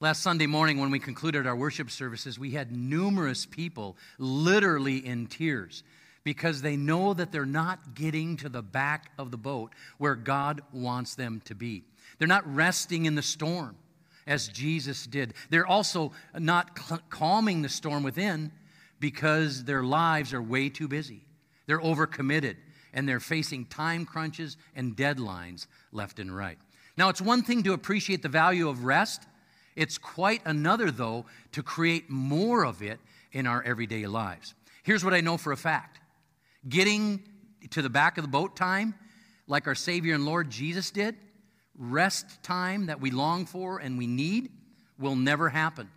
Last 0.00 0.22
Sunday 0.22 0.46
morning, 0.46 0.78
when 0.78 0.92
we 0.92 1.00
concluded 1.00 1.44
our 1.44 1.56
worship 1.56 1.90
services, 1.90 2.38
we 2.38 2.52
had 2.52 2.70
numerous 2.70 3.44
people 3.44 3.96
literally 4.16 5.04
in 5.04 5.26
tears 5.26 5.82
because 6.22 6.62
they 6.62 6.76
know 6.76 7.14
that 7.14 7.32
they're 7.32 7.44
not 7.44 7.96
getting 7.96 8.36
to 8.36 8.48
the 8.48 8.62
back 8.62 9.10
of 9.18 9.32
the 9.32 9.36
boat 9.36 9.72
where 9.96 10.14
God 10.14 10.60
wants 10.72 11.16
them 11.16 11.42
to 11.46 11.54
be. 11.56 11.82
They're 12.16 12.28
not 12.28 12.46
resting 12.54 13.06
in 13.06 13.16
the 13.16 13.22
storm 13.22 13.74
as 14.24 14.46
Jesus 14.46 15.04
did. 15.04 15.34
They're 15.50 15.66
also 15.66 16.12
not 16.38 16.78
calming 17.10 17.62
the 17.62 17.68
storm 17.68 18.04
within 18.04 18.52
because 19.00 19.64
their 19.64 19.82
lives 19.82 20.32
are 20.32 20.42
way 20.42 20.68
too 20.68 20.86
busy. 20.86 21.24
They're 21.66 21.80
overcommitted 21.80 22.54
and 22.92 23.08
they're 23.08 23.18
facing 23.18 23.64
time 23.64 24.06
crunches 24.06 24.58
and 24.76 24.96
deadlines 24.96 25.66
left 25.90 26.20
and 26.20 26.34
right. 26.36 26.58
Now, 26.96 27.08
it's 27.08 27.20
one 27.20 27.42
thing 27.42 27.64
to 27.64 27.72
appreciate 27.72 28.22
the 28.22 28.28
value 28.28 28.68
of 28.68 28.84
rest 28.84 29.26
it's 29.78 29.96
quite 29.96 30.42
another, 30.44 30.90
though, 30.90 31.24
to 31.52 31.62
create 31.62 32.10
more 32.10 32.66
of 32.66 32.82
it 32.82 32.98
in 33.30 33.46
our 33.46 33.62
everyday 33.62 34.08
lives. 34.08 34.54
Here's 34.82 35.04
what 35.04 35.14
I 35.14 35.20
know 35.20 35.36
for 35.36 35.52
a 35.52 35.56
fact 35.56 36.00
getting 36.68 37.22
to 37.70 37.80
the 37.80 37.88
back 37.88 38.18
of 38.18 38.24
the 38.24 38.28
boat 38.28 38.56
time, 38.56 38.94
like 39.46 39.68
our 39.68 39.76
Savior 39.76 40.16
and 40.16 40.26
Lord 40.26 40.50
Jesus 40.50 40.90
did, 40.90 41.14
rest 41.78 42.42
time 42.42 42.86
that 42.86 43.00
we 43.00 43.12
long 43.12 43.46
for 43.46 43.78
and 43.78 43.96
we 43.96 44.08
need, 44.08 44.50
will 44.98 45.14
never 45.14 45.48
happen 45.48 45.88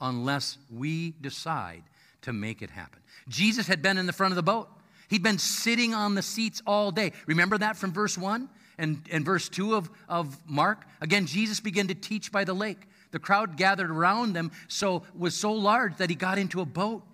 unless 0.00 0.58
we 0.68 1.12
decide 1.20 1.84
to 2.22 2.32
make 2.32 2.62
it 2.62 2.70
happen. 2.70 3.00
Jesus 3.28 3.68
had 3.68 3.80
been 3.80 3.96
in 3.96 4.06
the 4.06 4.12
front 4.12 4.32
of 4.32 4.36
the 4.36 4.42
boat. 4.42 4.68
He'd 5.06 5.22
been 5.22 5.38
sitting 5.38 5.94
on 5.94 6.16
the 6.16 6.22
seats 6.22 6.60
all 6.66 6.90
day. 6.90 7.12
Remember 7.26 7.58
that 7.58 7.76
from 7.76 7.92
verse 7.92 8.18
1 8.18 8.48
and, 8.78 9.06
and 9.12 9.24
verse 9.24 9.48
2 9.48 9.76
of, 9.76 9.88
of 10.08 10.36
Mark? 10.50 10.84
Again, 11.00 11.26
Jesus 11.26 11.60
began 11.60 11.86
to 11.86 11.94
teach 11.94 12.32
by 12.32 12.42
the 12.42 12.54
lake. 12.54 12.88
The 13.14 13.20
crowd 13.20 13.56
gathered 13.56 13.92
around 13.92 14.32
them 14.32 14.50
so 14.66 15.04
was 15.16 15.36
so 15.36 15.52
large 15.52 15.98
that 15.98 16.10
he 16.10 16.16
got 16.16 16.36
into 16.36 16.60
a 16.60 16.64
boat 16.64 17.04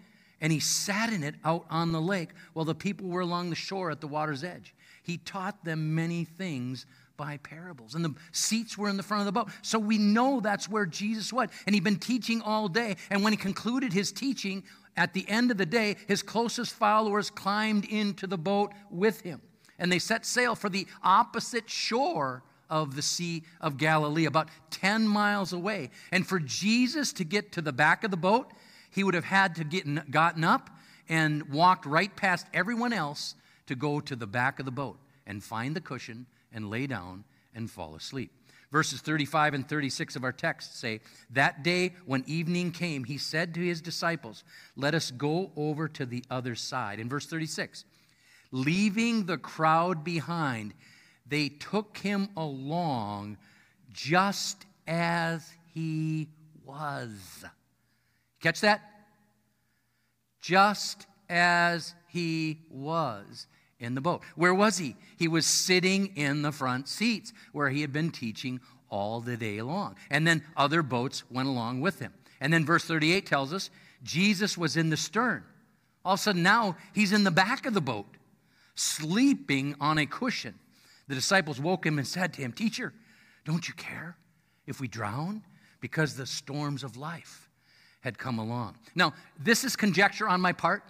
and 0.41 0.51
he 0.51 0.59
sat 0.59 1.13
in 1.13 1.23
it 1.23 1.35
out 1.45 1.67
on 1.69 1.93
the 1.93 2.01
lake 2.01 2.31
while 2.55 2.65
the 2.65 2.75
people 2.75 3.09
were 3.09 3.21
along 3.21 3.51
the 3.51 3.55
shore 3.55 3.91
at 3.91 4.01
the 4.01 4.09
water's 4.09 4.43
edge. 4.43 4.75
He 5.03 5.19
taught 5.19 5.63
them 5.63 5.95
many 5.95 6.25
things 6.25 6.87
by 7.19 7.37
parables. 7.37 7.95
And 7.95 8.03
the 8.03 8.15
seats 8.33 8.79
were 8.79 8.89
in 8.89 8.97
the 8.97 9.03
front 9.03 9.21
of 9.21 9.27
the 9.27 9.33
boat. 9.33 9.51
So 9.61 9.79
we 9.79 9.99
know 9.99 10.41
that's 10.41 10.71
where 10.71 10.87
Jesus 10.87 11.35
was. 11.35 11.51
And 11.67 11.75
he'd 11.75 11.85
been 11.85 11.99
teaching 11.99 12.41
all 12.41 12.67
day. 12.67 12.97
And 13.11 13.23
when 13.23 13.35
he 13.35 13.37
concluded 13.37 13.93
his 13.93 14.11
teaching, 14.11 14.63
at 14.97 15.13
the 15.13 15.29
end 15.29 15.51
of 15.51 15.59
the 15.59 15.67
day, 15.67 15.97
his 16.09 16.23
closest 16.23 16.73
followers 16.73 17.29
climbed 17.29 17.85
into 17.85 18.27
the 18.27 18.39
boat 18.39 18.73
with 18.91 19.21
him. 19.21 19.43
And 19.79 19.93
they 19.93 19.99
set 19.99 20.25
sail 20.25 20.55
for 20.55 20.71
the 20.71 20.87
opposite 21.03 21.69
shore 21.69 22.43
of 22.71 22.97
the 22.97 23.03
Sea 23.03 23.43
of 23.61 23.77
Galilee, 23.77 24.25
about 24.25 24.49
10 24.71 25.07
miles 25.07 25.53
away. 25.53 25.91
And 26.11 26.27
for 26.27 26.39
Jesus 26.39 27.13
to 27.15 27.25
get 27.25 27.53
to 27.53 27.61
the 27.61 27.73
back 27.73 28.05
of 28.05 28.11
the 28.11 28.17
boat, 28.17 28.53
he 28.91 29.05
would 29.05 29.15
have 29.15 29.25
had 29.25 29.55
to 29.57 29.65
get 29.65 30.11
gotten 30.11 30.45
up 30.45 30.71
and 31.09 31.51
walked 31.51 31.85
right 31.85 32.15
past 32.17 32.47
everyone 32.55 32.93
else 32.93 33.35
to 33.67 33.75
go 33.75 34.01
to 34.01 34.17
the 34.17 34.27
back 34.27 34.59
of 34.59 34.65
the 34.65 34.71
boat 34.71 34.99
and 35.27 35.43
find 35.43 35.77
the 35.77 35.81
cushion 35.81 36.27
and 36.53 36.71
lay 36.71 36.87
down 36.87 37.25
and 37.55 37.71
fall 37.71 37.95
asleep. 37.95 38.33
Verses 38.73 39.01
35 39.01 39.55
and 39.55 39.69
36 39.69 40.15
of 40.15 40.23
our 40.23 40.33
text 40.33 40.79
say, 40.79 41.01
That 41.31 41.65
day 41.65 41.95
when 42.07 42.23
evening 42.27 42.71
came, 42.71 43.03
he 43.05 43.19
said 43.19 43.53
to 43.55 43.61
his 43.61 43.81
disciples, 43.81 44.45
Let 44.77 44.95
us 44.95 45.11
go 45.11 45.51
over 45.57 45.89
to 45.89 46.07
the 46.07 46.25
other 46.31 46.55
side. 46.55 47.01
In 47.01 47.09
verse 47.09 47.27
36, 47.27 47.85
leaving 48.53 49.27
the 49.27 49.39
crowd 49.39 50.05
behind, 50.05 50.75
they 51.31 51.49
took 51.49 51.97
him 51.97 52.29
along 52.37 53.39
just 53.93 54.67
as 54.87 55.49
he 55.73 56.29
was. 56.65 57.45
Catch 58.43 58.61
that? 58.61 58.83
Just 60.41 61.07
as 61.29 61.95
he 62.09 62.59
was 62.71 63.47
in 63.79 63.95
the 63.95 64.01
boat. 64.01 64.23
Where 64.35 64.55
was 64.55 64.79
he? 64.79 64.97
He 65.17 65.29
was 65.29 65.47
sitting 65.47 66.09
in 66.17 66.43
the 66.43 66.53
front 66.53 66.89
seats 66.89 67.33
where 67.53 67.71
he 67.71 67.81
had 67.81 67.93
been 67.93 68.11
teaching 68.11 68.61
all 68.91 69.21
the 69.21 69.37
day 69.37 69.63
long. 69.63 69.97
And 70.11 70.27
then 70.27 70.43
other 70.57 70.83
boats 70.83 71.23
went 71.31 71.49
along 71.49 71.81
with 71.81 72.01
him. 72.01 72.13
And 72.41 72.53
then 72.53 72.67
verse 72.67 72.85
38 72.85 73.25
tells 73.25 73.53
us 73.53 73.71
Jesus 74.03 74.59
was 74.59 74.77
in 74.77 74.91
the 74.91 74.97
stern. 74.97 75.45
All 76.05 76.15
of 76.15 76.21
a 76.21 76.23
sudden 76.23 76.43
now 76.43 76.77
he's 76.93 77.13
in 77.13 77.25
the 77.25 77.31
back 77.31 77.67
of 77.67 77.75
the 77.75 77.81
boat, 77.81 78.07
sleeping 78.75 79.77
on 79.81 79.99
a 79.99 80.07
cushion. 80.07 80.59
The 81.11 81.17
disciples 81.17 81.61
woke 81.61 81.85
him 81.85 81.99
and 81.99 82.07
said 82.07 82.33
to 82.35 82.41
him, 82.41 82.53
Teacher, 82.53 82.93
don't 83.45 83.67
you 83.67 83.75
care 83.75 84.17
if 84.69 84.81
we 84.81 84.87
drown? 84.87 85.43
Because 85.81 86.15
the 86.15 86.25
storms 86.25 86.85
of 86.85 86.97
life 86.97 87.51
had 88.03 88.17
come 88.17 88.39
along. 88.39 88.77
Now, 88.95 89.15
this 89.37 89.65
is 89.65 89.75
conjecture 89.75 90.29
on 90.29 90.41
my 90.41 90.53
part, 90.53 90.85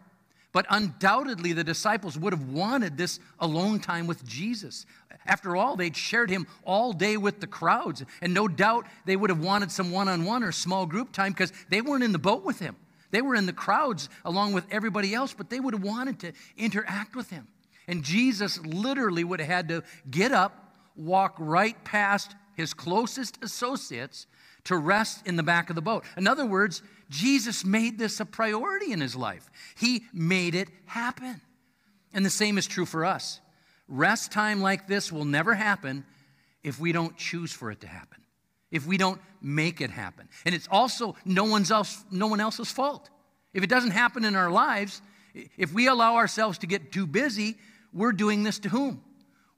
but 0.53 0.67
undoubtedly 0.69 1.55
the 1.55 1.65
disciples 1.65 2.19
would 2.19 2.35
have 2.35 2.51
wanted 2.51 2.99
this 2.99 3.19
alone 3.39 3.81
time 3.81 4.07
with 4.07 4.23
Jesus. 4.27 4.85
After 5.25 5.57
all, 5.57 5.75
they'd 5.75 5.97
shared 5.97 6.29
him 6.29 6.47
all 6.65 6.93
day 6.93 7.17
with 7.17 7.41
the 7.41 7.47
crowds, 7.47 8.05
and 8.21 8.35
no 8.35 8.47
doubt 8.47 8.85
they 9.07 9.17
would 9.17 9.31
have 9.31 9.41
wanted 9.41 9.73
some 9.73 9.91
one 9.91 10.07
on 10.07 10.27
one 10.27 10.43
or 10.43 10.53
small 10.53 10.85
group 10.85 11.13
time 11.13 11.33
because 11.33 11.55
they 11.71 11.81
weren't 11.81 12.05
in 12.05 12.13
the 12.13 12.19
boat 12.19 12.45
with 12.45 12.59
him. 12.59 12.77
They 13.11 13.23
were 13.23 13.37
in 13.37 13.47
the 13.47 13.55
crowds 13.55 14.11
along 14.27 14.53
with 14.53 14.67
everybody 14.71 15.15
else, 15.15 15.33
but 15.33 15.49
they 15.49 15.61
would 15.61 15.73
have 15.73 15.83
wanted 15.83 16.19
to 16.21 16.33
interact 16.59 17.17
with 17.17 17.31
him. 17.31 17.49
And 17.91 18.05
Jesus 18.05 18.65
literally 18.65 19.25
would 19.25 19.41
have 19.41 19.49
had 19.49 19.69
to 19.71 19.83
get 20.09 20.31
up, 20.31 20.77
walk 20.95 21.35
right 21.41 21.83
past 21.83 22.37
his 22.55 22.73
closest 22.73 23.43
associates 23.43 24.29
to 24.65 24.77
rest 24.77 25.27
in 25.27 25.35
the 25.35 25.43
back 25.43 25.71
of 25.71 25.75
the 25.75 25.83
boat. 25.83 26.05
In 26.17 26.29
other 26.29 26.47
words, 26.47 26.83
Jesus 27.09 27.65
made 27.65 27.99
this 27.99 28.21
a 28.21 28.25
priority 28.25 28.93
in 28.93 29.01
his 29.01 29.17
life. 29.17 29.51
He 29.77 30.05
made 30.13 30.55
it 30.55 30.69
happen. 30.87 31.41
And 32.13 32.25
the 32.25 32.31
same 32.31 32.59
is 32.59 32.69
true 32.69 32.87
for 32.87 33.05
us. 33.05 33.41
Rest 33.89 34.31
time 34.31 34.61
like 34.61 34.87
this 34.87 35.11
will 35.11 35.25
never 35.25 35.53
happen 35.53 36.05
if 36.63 36.79
we 36.79 36.93
don't 36.93 37.17
choose 37.17 37.53
for 37.53 37.73
it 37.73 37.81
to 37.81 37.89
happen. 37.89 38.19
If 38.71 38.87
we 38.87 38.99
don't 38.99 39.21
make 39.43 39.81
it 39.81 39.91
happen. 39.91 40.29
And 40.47 40.55
it's 40.55 40.69
also 40.71 41.17
no 41.25 41.43
one's 41.43 41.73
else 41.73 42.05
no 42.13 42.29
one 42.29 42.39
else's 42.39 42.71
fault. 42.71 43.11
If 43.53 43.65
it 43.65 43.69
doesn't 43.69 43.91
happen 43.91 44.25
in 44.25 44.37
our 44.37 44.51
lives, 44.53 45.03
if 45.57 45.73
we 45.73 45.89
allow 45.89 46.15
ourselves 46.15 46.59
to 46.59 46.69
get 46.69 46.93
too 46.93 47.09
busy, 47.09 47.57
we're 47.93 48.13
doing 48.13 48.43
this 48.43 48.59
to 48.61 48.69
whom? 48.69 49.03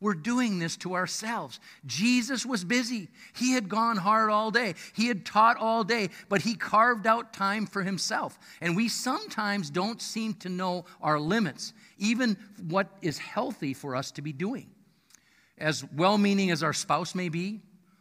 We're 0.03 0.15
doing 0.15 0.59
this 0.59 0.77
to 0.79 0.95
ourselves. 0.95 1.61
Jesus 1.87 2.45
was 2.45 2.65
busy. 2.65 3.07
He 3.37 3.53
had 3.53 3.69
gone 3.69 3.97
hard 3.97 4.31
all 4.31 4.51
day. 4.51 4.75
He 4.95 5.07
had 5.07 5.25
taught 5.25 5.59
all 5.59 5.85
day, 5.85 6.09
but 6.29 6.43
he 6.43 6.57
carved 6.57 7.07
out 7.07 7.33
time 7.33 7.67
for 7.67 7.85
himself. 7.85 8.37
And 8.61 8.75
we 8.75 8.89
sometimes 8.89 9.71
don't 9.71 10.03
seem 10.03 10.35
to 10.35 10.49
know 10.49 10.87
our 11.01 11.21
limits, 11.21 11.73
even 11.99 12.37
what 12.69 12.89
is 13.01 13.17
healthy 13.17 13.75
for 13.75 13.95
us 13.95 14.11
to 14.13 14.23
be 14.23 14.33
doing. 14.33 14.71
As 15.57 15.85
well 15.95 16.19
meaning 16.19 16.51
as 16.51 16.65
our 16.65 16.73
spouse 16.73 17.15
may 17.15 17.29
be, 17.29 17.61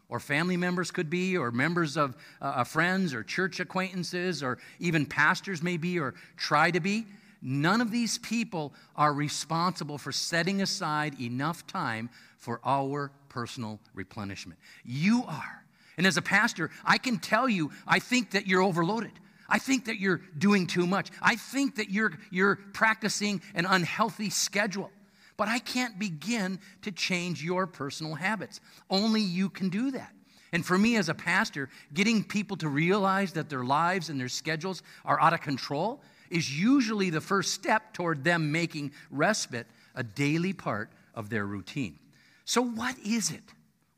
or 0.10 0.20
family 0.20 0.58
members 0.58 0.90
could 0.90 1.10
be, 1.10 1.38
or 1.38 1.52
members 1.52 1.98
of 1.98 2.18
uh, 2.42 2.64
friends, 2.64 3.14
or 3.14 3.22
church 3.22 3.60
acquaintances, 3.60 4.42
or 4.42 4.58
even 4.80 5.06
pastors 5.06 5.62
may 5.62 5.78
be, 5.78 6.00
or 6.00 6.16
try 6.36 6.72
to 6.72 6.80
be, 6.80 7.06
None 7.42 7.82
of 7.82 7.92
these 7.92 8.18
people 8.20 8.74
are 8.96 9.14
responsible 9.14 9.98
for 9.98 10.12
setting 10.12 10.62
aside 10.62 11.20
enough 11.20 11.66
time 11.66 12.10
for 12.38 12.60
our 12.64 13.12
personal 13.30 13.80
replenishment. 13.94 14.60
You 14.86 15.24
are. 15.28 15.66
And 15.98 16.06
as 16.06 16.18
a 16.18 16.22
pastor, 16.22 16.70
I 16.86 16.98
can 16.98 17.20
tell 17.20 17.50
you, 17.50 17.72
I 17.88 18.00
think 18.00 18.32
that 18.32 18.48
you're 18.48 18.62
overloaded. 18.62 19.12
I 19.50 19.60
think 19.60 19.86
that 19.86 20.00
you're 20.00 20.22
doing 20.38 20.66
too 20.66 20.88
much. 20.88 21.10
I 21.22 21.36
think 21.36 21.76
that 21.76 21.90
you're, 21.90 22.14
you're 22.30 22.56
practicing 22.74 23.42
an 23.54 23.66
unhealthy 23.66 24.30
schedule. 24.30 24.92
But 25.36 25.48
I 25.48 25.60
can't 25.60 25.98
begin 26.00 26.60
to 26.84 26.92
change 26.92 27.44
your 27.44 27.68
personal 27.68 28.16
habits. 28.16 28.62
Only 28.90 29.22
you 29.22 29.50
can 29.50 29.70
do 29.70 29.92
that. 29.92 30.12
And 30.54 30.66
for 30.66 30.78
me 30.78 30.98
as 30.98 31.10
a 31.10 31.14
pastor, 31.14 31.70
getting 31.94 32.24
people 32.24 32.58
to 32.58 32.68
realize 32.68 33.34
that 33.34 33.50
their 33.50 33.64
lives 33.64 34.10
and 34.10 34.20
their 34.20 34.30
schedules 34.30 34.84
are 35.06 35.20
out 35.20 35.34
of 35.34 35.42
control 35.42 36.02
is 36.32 36.58
usually 36.58 37.10
the 37.10 37.22
first 37.22 37.54
step 37.54 37.94
toward 37.94 38.24
them 38.24 38.52
making 38.52 38.92
respite 39.10 39.68
a 39.96 40.04
daily 40.04 40.54
part 40.54 40.90
of 41.14 41.30
their 41.30 41.46
routine. 41.46 42.00
So, 42.46 42.62
what 42.62 42.98
is 43.06 43.32
it? 43.32 43.44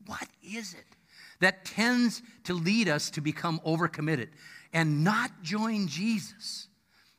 What 0.06 0.28
is 0.42 0.74
it 0.74 0.84
that 1.40 1.64
tends 1.64 2.22
to 2.44 2.54
lead 2.54 2.88
us 2.88 3.10
to 3.10 3.20
become 3.20 3.60
overcommitted 3.66 4.28
and 4.72 5.04
not 5.04 5.30
join 5.42 5.88
Jesus 5.88 6.68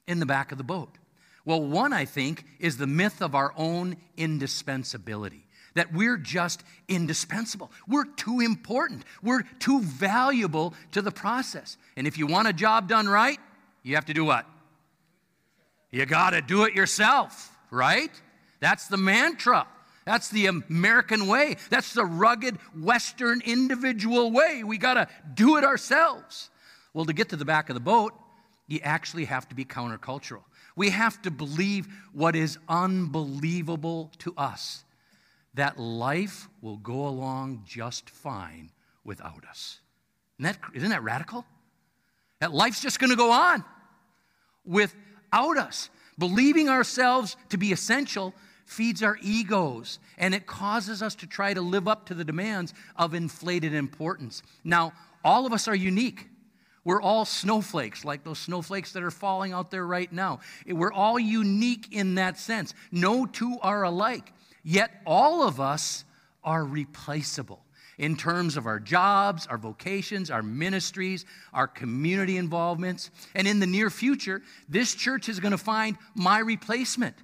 in 0.08 0.20
the 0.20 0.26
back 0.26 0.52
of 0.52 0.58
the 0.58 0.64
boat? 0.64 0.98
Well, 1.46 1.62
one, 1.62 1.94
I 1.94 2.06
think, 2.06 2.44
is 2.60 2.78
the 2.78 2.88
myth 2.88 3.22
of 3.22 3.36
our 3.36 3.54
own 3.56 3.98
indispensability. 4.18 5.46
That 5.76 5.94
we're 5.94 6.18
just 6.18 6.64
indispensable. 6.88 7.72
We're 7.88 8.06
too 8.06 8.40
important. 8.40 9.04
We're 9.22 9.44
too 9.60 9.82
valuable 9.82 10.74
to 10.94 11.02
the 11.02 11.12
process. 11.12 11.78
And 11.98 12.08
if 12.08 12.18
you 12.18 12.28
want 12.28 12.48
a 12.48 12.54
job 12.54 12.88
done 12.88 13.10
right, 13.10 13.40
you 13.84 13.96
have 13.96 14.06
to 14.06 14.14
do 14.14 14.24
what? 14.24 14.46
You 15.96 16.06
got 16.06 16.32
to 16.32 16.42
do 16.42 16.66
it 16.66 16.74
yourself, 16.74 17.58
right? 17.72 18.12
That's 18.60 18.88
the 18.88 18.98
mantra. 18.98 19.66
That's 20.04 20.28
the 20.28 20.48
American 20.48 21.26
way. 21.26 21.56
That's 21.70 21.94
the 21.94 22.04
rugged 22.04 22.58
Western 22.78 23.40
individual 23.40 24.30
way. 24.30 24.66
We 24.66 24.78
got 24.78 24.96
to 24.96 25.08
do 25.34 25.56
it 25.56 25.64
ourselves. 25.64 26.50
Well, 26.94 27.06
to 27.06 27.14
get 27.14 27.30
to 27.30 27.38
the 27.38 27.46
back 27.46 27.70
of 27.70 27.76
the 27.76 27.80
boat, 27.80 28.12
you 28.68 28.82
actually 28.84 29.24
have 29.24 29.48
to 29.48 29.56
be 29.56 29.64
countercultural. 29.64 30.44
We 30.76 30.90
have 30.90 31.22
to 31.22 31.32
believe 31.32 31.88
what 32.12 32.36
is 32.36 32.58
unbelievable 32.68 34.12
to 34.18 34.34
us 34.36 34.84
that 35.54 35.80
life 35.80 36.50
will 36.60 36.76
go 36.76 37.08
along 37.08 37.62
just 37.66 38.10
fine 38.10 38.70
without 39.06 39.46
us. 39.50 39.80
Isn't 40.40 40.60
that, 40.62 40.72
isn't 40.74 40.90
that 40.90 41.04
radical? 41.04 41.46
That 42.42 42.54
life's 42.54 42.82
just 42.82 43.00
going 43.00 43.12
to 43.12 43.16
go 43.16 43.32
on 43.32 43.64
without 45.32 45.58
us. 45.58 45.90
Believing 46.18 46.70
ourselves 46.70 47.36
to 47.50 47.58
be 47.58 47.72
essential 47.72 48.34
feeds 48.66 49.04
our 49.04 49.18
egos 49.22 50.00
and 50.18 50.34
it 50.34 50.48
causes 50.48 51.04
us 51.04 51.14
to 51.16 51.28
try 51.28 51.54
to 51.54 51.62
live 51.62 51.88
up 51.88 52.06
to 52.08 52.14
the 52.14 52.24
demands 52.24 52.74
of 52.96 53.14
inflated 53.14 53.74
importance. 53.74 54.42
Now, 54.64 54.94
all 55.24 55.46
of 55.46 55.54
us 55.54 55.68
are 55.68 55.76
unique. 55.76 56.30
We're 56.84 57.02
all 57.02 57.26
snowflakes, 57.26 58.06
like 58.06 58.24
those 58.24 58.40
snowflakes 58.40 58.92
that 58.94 59.04
are 59.04 59.12
falling 59.12 59.54
out 59.54 59.72
there 59.72 59.86
right 59.86 60.12
now. 60.12 60.40
We're 60.68 60.94
all 60.94 61.20
unique 61.20 61.88
in 61.92 62.16
that 62.16 62.38
sense. 62.38 62.74
No 62.92 63.26
two 63.26 63.58
are 63.62 63.84
alike, 63.84 64.32
yet 64.64 65.02
all 65.06 65.44
of 65.44 65.60
us 65.60 66.06
are 66.44 66.64
replaceable 66.64 67.65
in 67.98 68.16
terms 68.16 68.58
of 68.58 68.66
our 68.66 68.80
jobs, 68.80 69.48
our 69.48 69.58
vocations, 69.58 70.30
our 70.30 70.44
ministries, 70.44 71.26
our 71.54 71.68
community 71.68 72.38
involvements. 72.38 73.12
And 73.34 73.48
in 73.48 73.60
the 73.60 73.68
near 73.68 73.90
future, 73.90 74.42
this 74.68 74.94
church 74.96 75.30
is 75.30 75.40
going 75.40 75.52
to 75.52 75.58
find 75.58 75.98
my 76.16 76.40
replacement. 76.40 77.16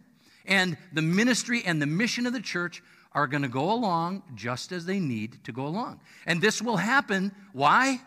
And 0.45 0.77
the 0.93 1.01
ministry 1.01 1.63
and 1.65 1.81
the 1.81 1.85
mission 1.85 2.25
of 2.25 2.33
the 2.33 2.41
church 2.41 2.81
are 3.13 3.27
going 3.27 3.43
to 3.43 3.49
go 3.49 3.71
along 3.71 4.23
just 4.35 4.71
as 4.71 4.85
they 4.85 4.99
need 4.99 5.43
to 5.43 5.51
go 5.51 5.67
along. 5.67 5.99
And 6.25 6.41
this 6.41 6.61
will 6.61 6.77
happen. 6.77 7.33
Why? 7.53 7.99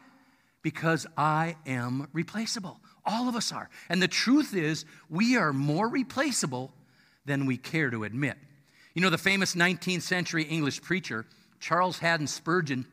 Because 0.63 1.07
I 1.17 1.57
am 1.67 2.09
replaceable. 2.13 2.81
All 3.05 3.29
of 3.29 3.37
us 3.37 3.53
are. 3.53 3.69
And 3.91 4.01
the 4.01 4.09
truth 4.09 4.55
is, 4.55 4.87
we 5.11 5.37
are 5.37 5.53
more 5.53 5.89
replaceable 5.89 6.73
than 7.27 7.45
we 7.45 7.59
care 7.59 7.91
to 7.91 8.05
admit. 8.05 8.39
You 8.95 9.03
know, 9.03 9.11
the 9.11 9.19
famous 9.19 9.55
19th 9.55 10.03
century 10.03 10.45
English 10.45 10.81
preacher, 10.81 11.27
Charles 11.65 11.99
Haddon 11.99 12.27
Spurgeon 12.27 12.85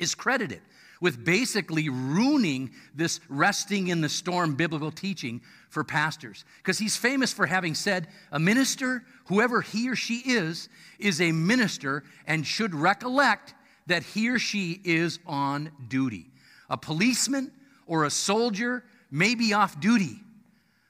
is 0.00 0.16
credited 0.16 0.60
with 1.00 1.24
basically 1.24 1.88
ruining 1.88 2.72
this 2.96 3.20
resting 3.28 3.88
in 3.88 4.00
the 4.00 4.08
storm 4.08 4.56
biblical 4.56 4.90
teaching 4.90 5.40
for 5.68 5.84
pastors. 5.84 6.44
Because 6.56 6.78
he's 6.78 6.96
famous 6.96 7.32
for 7.32 7.46
having 7.46 7.76
said, 7.76 8.08
a 8.32 8.40
minister, 8.40 9.04
whoever 9.26 9.60
he 9.60 9.88
or 9.88 9.94
she 9.94 10.16
is, 10.16 10.68
is 10.98 11.20
a 11.20 11.30
minister 11.30 12.02
and 12.26 12.44
should 12.44 12.74
recollect 12.74 13.54
that 13.86 14.02
he 14.02 14.28
or 14.30 14.40
she 14.40 14.80
is 14.82 15.20
on 15.24 15.70
duty. 15.86 16.26
A 16.68 16.76
policeman 16.76 17.52
or 17.86 18.04
a 18.04 18.10
soldier 18.10 18.82
may 19.12 19.36
be 19.36 19.52
off 19.52 19.78
duty, 19.78 20.18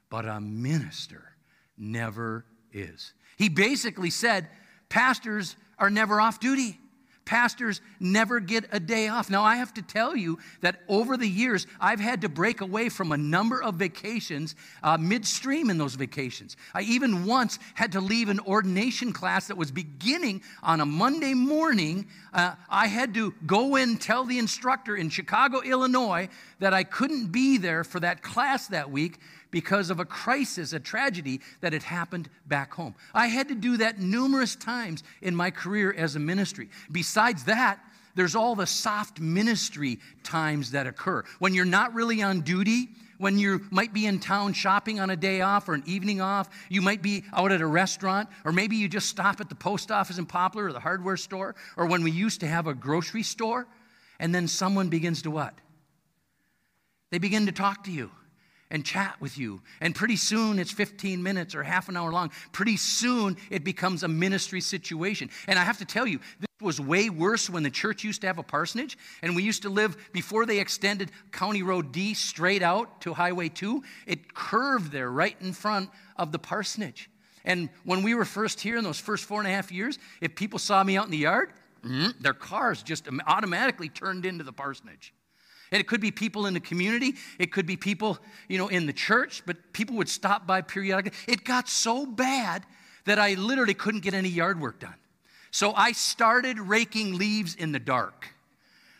but 0.08 0.24
a 0.24 0.40
minister 0.40 1.36
never 1.76 2.46
is. 2.72 3.12
He 3.36 3.50
basically 3.50 4.08
said, 4.08 4.48
pastors 4.88 5.56
are 5.78 5.90
never 5.90 6.18
off 6.18 6.40
duty. 6.40 6.78
Pastors 7.24 7.80
never 8.00 8.40
get 8.40 8.64
a 8.72 8.80
day 8.80 9.08
off. 9.08 9.30
Now, 9.30 9.42
I 9.42 9.56
have 9.56 9.72
to 9.74 9.82
tell 9.82 10.16
you 10.16 10.38
that 10.60 10.80
over 10.88 11.16
the 11.16 11.28
years, 11.28 11.66
I've 11.80 12.00
had 12.00 12.22
to 12.22 12.28
break 12.28 12.60
away 12.60 12.88
from 12.88 13.12
a 13.12 13.16
number 13.16 13.62
of 13.62 13.76
vacations 13.76 14.54
uh, 14.82 14.98
midstream 14.98 15.70
in 15.70 15.78
those 15.78 15.94
vacations. 15.94 16.56
I 16.74 16.82
even 16.82 17.24
once 17.24 17.58
had 17.74 17.92
to 17.92 18.00
leave 18.00 18.28
an 18.28 18.40
ordination 18.40 19.12
class 19.12 19.46
that 19.46 19.56
was 19.56 19.70
beginning 19.70 20.42
on 20.62 20.80
a 20.80 20.86
Monday 20.86 21.34
morning. 21.34 22.06
Uh, 22.32 22.54
I 22.68 22.88
had 22.88 23.14
to 23.14 23.34
go 23.46 23.76
in, 23.76 23.98
tell 23.98 24.24
the 24.24 24.38
instructor 24.38 24.96
in 24.96 25.08
Chicago, 25.08 25.60
Illinois, 25.60 26.28
that 26.58 26.74
I 26.74 26.82
couldn't 26.84 27.28
be 27.28 27.56
there 27.56 27.84
for 27.84 28.00
that 28.00 28.22
class 28.22 28.66
that 28.68 28.90
week 28.90 29.18
because 29.52 29.90
of 29.90 30.00
a 30.00 30.04
crisis, 30.04 30.72
a 30.72 30.80
tragedy 30.80 31.40
that 31.60 31.72
had 31.72 31.84
happened 31.84 32.28
back 32.46 32.74
home. 32.74 32.96
I 33.14 33.28
had 33.28 33.46
to 33.48 33.54
do 33.54 33.76
that 33.76 34.00
numerous 34.00 34.56
times 34.56 35.04
in 35.20 35.36
my 35.36 35.52
career 35.52 35.94
as 35.96 36.16
a 36.16 36.18
ministry. 36.18 36.70
Besides 36.90 37.44
that, 37.44 37.78
there's 38.16 38.34
all 38.34 38.56
the 38.56 38.66
soft 38.66 39.20
ministry 39.20 40.00
times 40.24 40.72
that 40.72 40.88
occur. 40.88 41.22
When 41.38 41.54
you're 41.54 41.64
not 41.64 41.94
really 41.94 42.22
on 42.22 42.40
duty, 42.40 42.88
when 43.18 43.38
you 43.38 43.64
might 43.70 43.92
be 43.92 44.06
in 44.06 44.18
town 44.18 44.52
shopping 44.52 44.98
on 44.98 45.10
a 45.10 45.16
day 45.16 45.42
off 45.42 45.68
or 45.68 45.74
an 45.74 45.84
evening 45.86 46.20
off, 46.20 46.48
you 46.68 46.82
might 46.82 47.02
be 47.02 47.24
out 47.32 47.52
at 47.52 47.60
a 47.60 47.66
restaurant, 47.66 48.28
or 48.44 48.52
maybe 48.52 48.76
you 48.76 48.88
just 48.88 49.08
stop 49.08 49.40
at 49.40 49.48
the 49.48 49.54
post 49.54 49.90
office 49.90 50.18
in 50.18 50.26
Poplar 50.26 50.66
or 50.66 50.72
the 50.72 50.80
hardware 50.80 51.16
store, 51.16 51.54
or 51.76 51.86
when 51.86 52.02
we 52.02 52.10
used 52.10 52.40
to 52.40 52.48
have 52.48 52.66
a 52.66 52.74
grocery 52.74 53.22
store, 53.22 53.66
and 54.18 54.34
then 54.34 54.48
someone 54.48 54.88
begins 54.88 55.22
to 55.22 55.30
what? 55.30 55.54
They 57.10 57.18
begin 57.18 57.46
to 57.46 57.52
talk 57.52 57.84
to 57.84 57.92
you 57.92 58.10
and 58.72 58.84
chat 58.84 59.20
with 59.20 59.38
you. 59.38 59.60
And 59.80 59.94
pretty 59.94 60.16
soon 60.16 60.58
it's 60.58 60.72
15 60.72 61.22
minutes 61.22 61.54
or 61.54 61.62
half 61.62 61.88
an 61.88 61.96
hour 61.96 62.10
long. 62.10 62.32
Pretty 62.50 62.78
soon 62.78 63.36
it 63.50 63.62
becomes 63.62 64.02
a 64.02 64.08
ministry 64.08 64.60
situation. 64.60 65.30
And 65.46 65.58
I 65.58 65.62
have 65.62 65.78
to 65.78 65.84
tell 65.84 66.06
you, 66.06 66.18
this 66.40 66.48
was 66.60 66.80
way 66.80 67.10
worse 67.10 67.50
when 67.50 67.62
the 67.62 67.70
church 67.70 68.02
used 68.02 68.22
to 68.22 68.26
have 68.26 68.38
a 68.38 68.42
parsonage 68.42 68.96
and 69.22 69.36
we 69.36 69.42
used 69.42 69.62
to 69.62 69.68
live 69.68 69.96
before 70.12 70.46
they 70.46 70.58
extended 70.58 71.12
County 71.30 71.62
Road 71.62 71.92
D 71.92 72.14
straight 72.14 72.62
out 72.62 73.02
to 73.02 73.12
Highway 73.12 73.50
2. 73.50 73.82
It 74.06 74.34
curved 74.34 74.90
there 74.90 75.10
right 75.10 75.36
in 75.40 75.52
front 75.52 75.90
of 76.16 76.32
the 76.32 76.38
parsonage. 76.38 77.10
And 77.44 77.68
when 77.84 78.02
we 78.02 78.14
were 78.14 78.24
first 78.24 78.60
here 78.60 78.78
in 78.78 78.84
those 78.84 79.00
first 79.00 79.26
four 79.26 79.38
and 79.38 79.48
a 79.48 79.50
half 79.52 79.70
years, 79.70 79.98
if 80.20 80.34
people 80.34 80.58
saw 80.58 80.82
me 80.82 80.96
out 80.96 81.04
in 81.04 81.10
the 81.10 81.18
yard, 81.18 81.52
mm, 81.84 82.18
their 82.20 82.32
cars 82.32 82.82
just 82.82 83.06
automatically 83.26 83.90
turned 83.90 84.24
into 84.24 84.44
the 84.44 84.52
parsonage. 84.52 85.12
And 85.72 85.80
it 85.80 85.88
could 85.88 86.00
be 86.02 86.10
people 86.10 86.46
in 86.46 86.54
the 86.54 86.60
community, 86.60 87.14
it 87.38 87.50
could 87.50 87.66
be 87.66 87.76
people, 87.76 88.18
you 88.48 88.58
know, 88.58 88.68
in 88.68 88.86
the 88.86 88.92
church, 88.92 89.42
but 89.46 89.72
people 89.72 89.96
would 89.96 90.08
stop 90.08 90.46
by 90.46 90.60
periodically. 90.60 91.18
It 91.26 91.44
got 91.44 91.68
so 91.68 92.04
bad 92.04 92.64
that 93.06 93.18
I 93.18 93.34
literally 93.34 93.74
couldn't 93.74 94.00
get 94.00 94.14
any 94.14 94.28
yard 94.28 94.60
work 94.60 94.78
done. 94.78 94.94
So 95.50 95.72
I 95.74 95.92
started 95.92 96.58
raking 96.58 97.18
leaves 97.18 97.54
in 97.54 97.72
the 97.72 97.78
dark. 97.78 98.28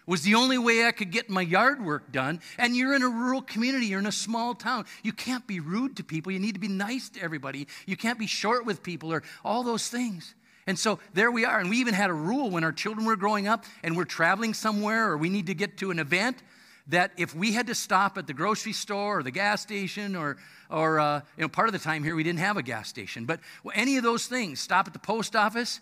It 0.07 0.11
was 0.11 0.23
the 0.23 0.35
only 0.35 0.59
way 0.59 0.85
I 0.85 0.91
could 0.91 1.13
get 1.13 1.31
my 1.31 1.43
yard 1.43 1.85
work 1.85 2.11
done. 2.11 2.41
And 2.59 2.75
you're 2.75 2.95
in 2.95 3.03
a 3.03 3.09
rural 3.09 3.43
community, 3.43 3.87
you're 3.87 4.01
in 4.01 4.07
a 4.07 4.13
small 4.13 4.55
town. 4.55 4.87
You 5.03 5.13
can't 5.13 5.47
be 5.47 5.61
rude 5.61 5.97
to 5.99 6.05
people. 6.05 6.33
You 6.33 6.41
need 6.41 6.55
to 6.55 6.61
be 6.61 6.69
nice 6.69 7.09
to 7.11 7.23
everybody. 7.23 7.69
You 7.87 7.97
can't 7.97 8.19
be 8.19 8.27
short 8.27 8.67
with 8.67 8.83
people 8.83 9.13
or 9.13 9.23
all 9.45 9.63
those 9.63 9.89
things. 9.89 10.35
And 10.67 10.79
so 10.79 10.99
there 11.13 11.31
we 11.31 11.45
are. 11.45 11.59
And 11.59 11.71
we 11.71 11.79
even 11.79 11.95
had 11.95 12.11
a 12.11 12.15
rule 12.15 12.51
when 12.51 12.65
our 12.65 12.73
children 12.73 13.07
were 13.07 13.17
growing 13.17 13.47
up 13.47 13.65
and 13.83 13.97
we're 13.97 14.05
traveling 14.05 14.55
somewhere 14.55 15.11
or 15.11 15.17
we 15.17 15.29
need 15.29 15.47
to 15.47 15.55
get 15.55 15.77
to 15.79 15.91
an 15.91 15.99
event 15.99 16.43
that 16.88 17.12
if 17.17 17.34
we 17.34 17.52
had 17.52 17.67
to 17.69 17.75
stop 17.75 18.19
at 18.19 18.26
the 18.26 18.34
grocery 18.34 18.73
store 18.73 19.19
or 19.19 19.23
the 19.23 19.31
gas 19.31 19.62
station 19.62 20.17
or, 20.17 20.36
or 20.70 21.01
uh, 21.01 21.20
you 21.36 21.43
know, 21.43 21.48
part 21.48 21.69
of 21.69 21.72
the 21.72 21.79
time 21.79 22.03
here 22.03 22.15
we 22.15 22.22
didn't 22.22 22.41
have 22.41 22.56
a 22.56 22.62
gas 22.62 22.89
station, 22.89 23.24
but 23.24 23.41
any 23.74 23.96
of 23.96 24.03
those 24.03 24.27
things, 24.27 24.60
stop 24.60 24.86
at 24.86 24.93
the 24.93 24.98
post 24.98 25.36
office, 25.36 25.81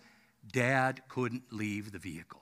dad 0.53 1.03
couldn't 1.09 1.45
leave 1.51 1.93
the 1.93 1.99
vehicle. 1.99 2.41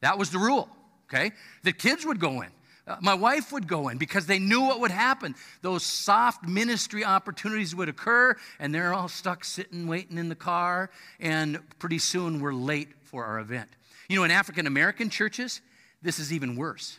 That 0.00 0.18
was 0.18 0.30
the 0.30 0.38
rule, 0.38 0.68
okay? 1.12 1.32
The 1.62 1.72
kids 1.72 2.04
would 2.06 2.20
go 2.20 2.42
in. 2.42 2.50
Uh, 2.86 2.96
my 3.00 3.14
wife 3.14 3.52
would 3.52 3.68
go 3.68 3.88
in 3.88 3.98
because 3.98 4.26
they 4.26 4.38
knew 4.38 4.62
what 4.62 4.80
would 4.80 4.90
happen. 4.90 5.34
Those 5.62 5.84
soft 5.84 6.46
ministry 6.48 7.04
opportunities 7.04 7.74
would 7.74 7.88
occur, 7.88 8.36
and 8.58 8.74
they're 8.74 8.94
all 8.94 9.08
stuck 9.08 9.44
sitting, 9.44 9.86
waiting 9.86 10.18
in 10.18 10.28
the 10.28 10.34
car, 10.34 10.90
and 11.20 11.60
pretty 11.78 11.98
soon 11.98 12.40
we're 12.40 12.54
late 12.54 12.88
for 13.04 13.24
our 13.24 13.38
event. 13.38 13.68
You 14.08 14.16
know, 14.16 14.24
in 14.24 14.30
African 14.30 14.66
American 14.66 15.10
churches, 15.10 15.60
this 16.02 16.18
is 16.18 16.32
even 16.32 16.56
worse. 16.56 16.98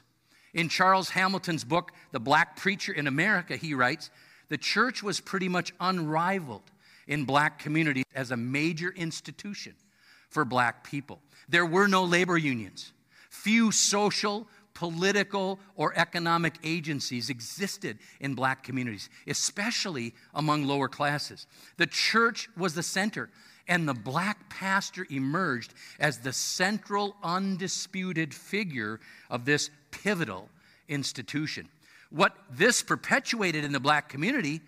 In 0.53 0.69
Charles 0.69 1.09
Hamilton's 1.09 1.63
book, 1.63 1.91
The 2.11 2.19
Black 2.19 2.57
Preacher 2.57 2.91
in 2.91 3.07
America, 3.07 3.55
he 3.55 3.73
writes, 3.73 4.09
the 4.49 4.57
church 4.57 5.01
was 5.01 5.21
pretty 5.21 5.47
much 5.47 5.73
unrivaled 5.79 6.69
in 7.07 7.23
black 7.23 7.57
communities 7.57 8.03
as 8.13 8.31
a 8.31 8.37
major 8.37 8.89
institution 8.89 9.73
for 10.29 10.43
black 10.43 10.83
people. 10.83 11.19
There 11.47 11.65
were 11.65 11.87
no 11.87 12.03
labor 12.03 12.37
unions. 12.37 12.91
Few 13.29 13.71
social, 13.71 14.47
political, 14.73 15.59
or 15.75 15.93
economic 15.97 16.55
agencies 16.63 17.29
existed 17.29 17.97
in 18.19 18.35
black 18.35 18.63
communities, 18.63 19.09
especially 19.27 20.13
among 20.33 20.65
lower 20.65 20.89
classes. 20.89 21.47
The 21.77 21.87
church 21.87 22.49
was 22.57 22.73
the 22.73 22.83
center, 22.83 23.29
and 23.67 23.87
the 23.87 23.93
black 23.93 24.49
pastor 24.49 25.07
emerged 25.09 25.73
as 25.99 26.19
the 26.19 26.33
central, 26.33 27.15
undisputed 27.23 28.33
figure 28.33 28.99
of 29.29 29.45
this 29.45 29.69
pivotal 29.91 30.49
institution. 30.87 31.67
What 32.09 32.35
this 32.49 32.81
perpetuated 32.81 33.63
in 33.63 33.71
the 33.71 33.79
black 33.79 34.09
community 34.09 34.61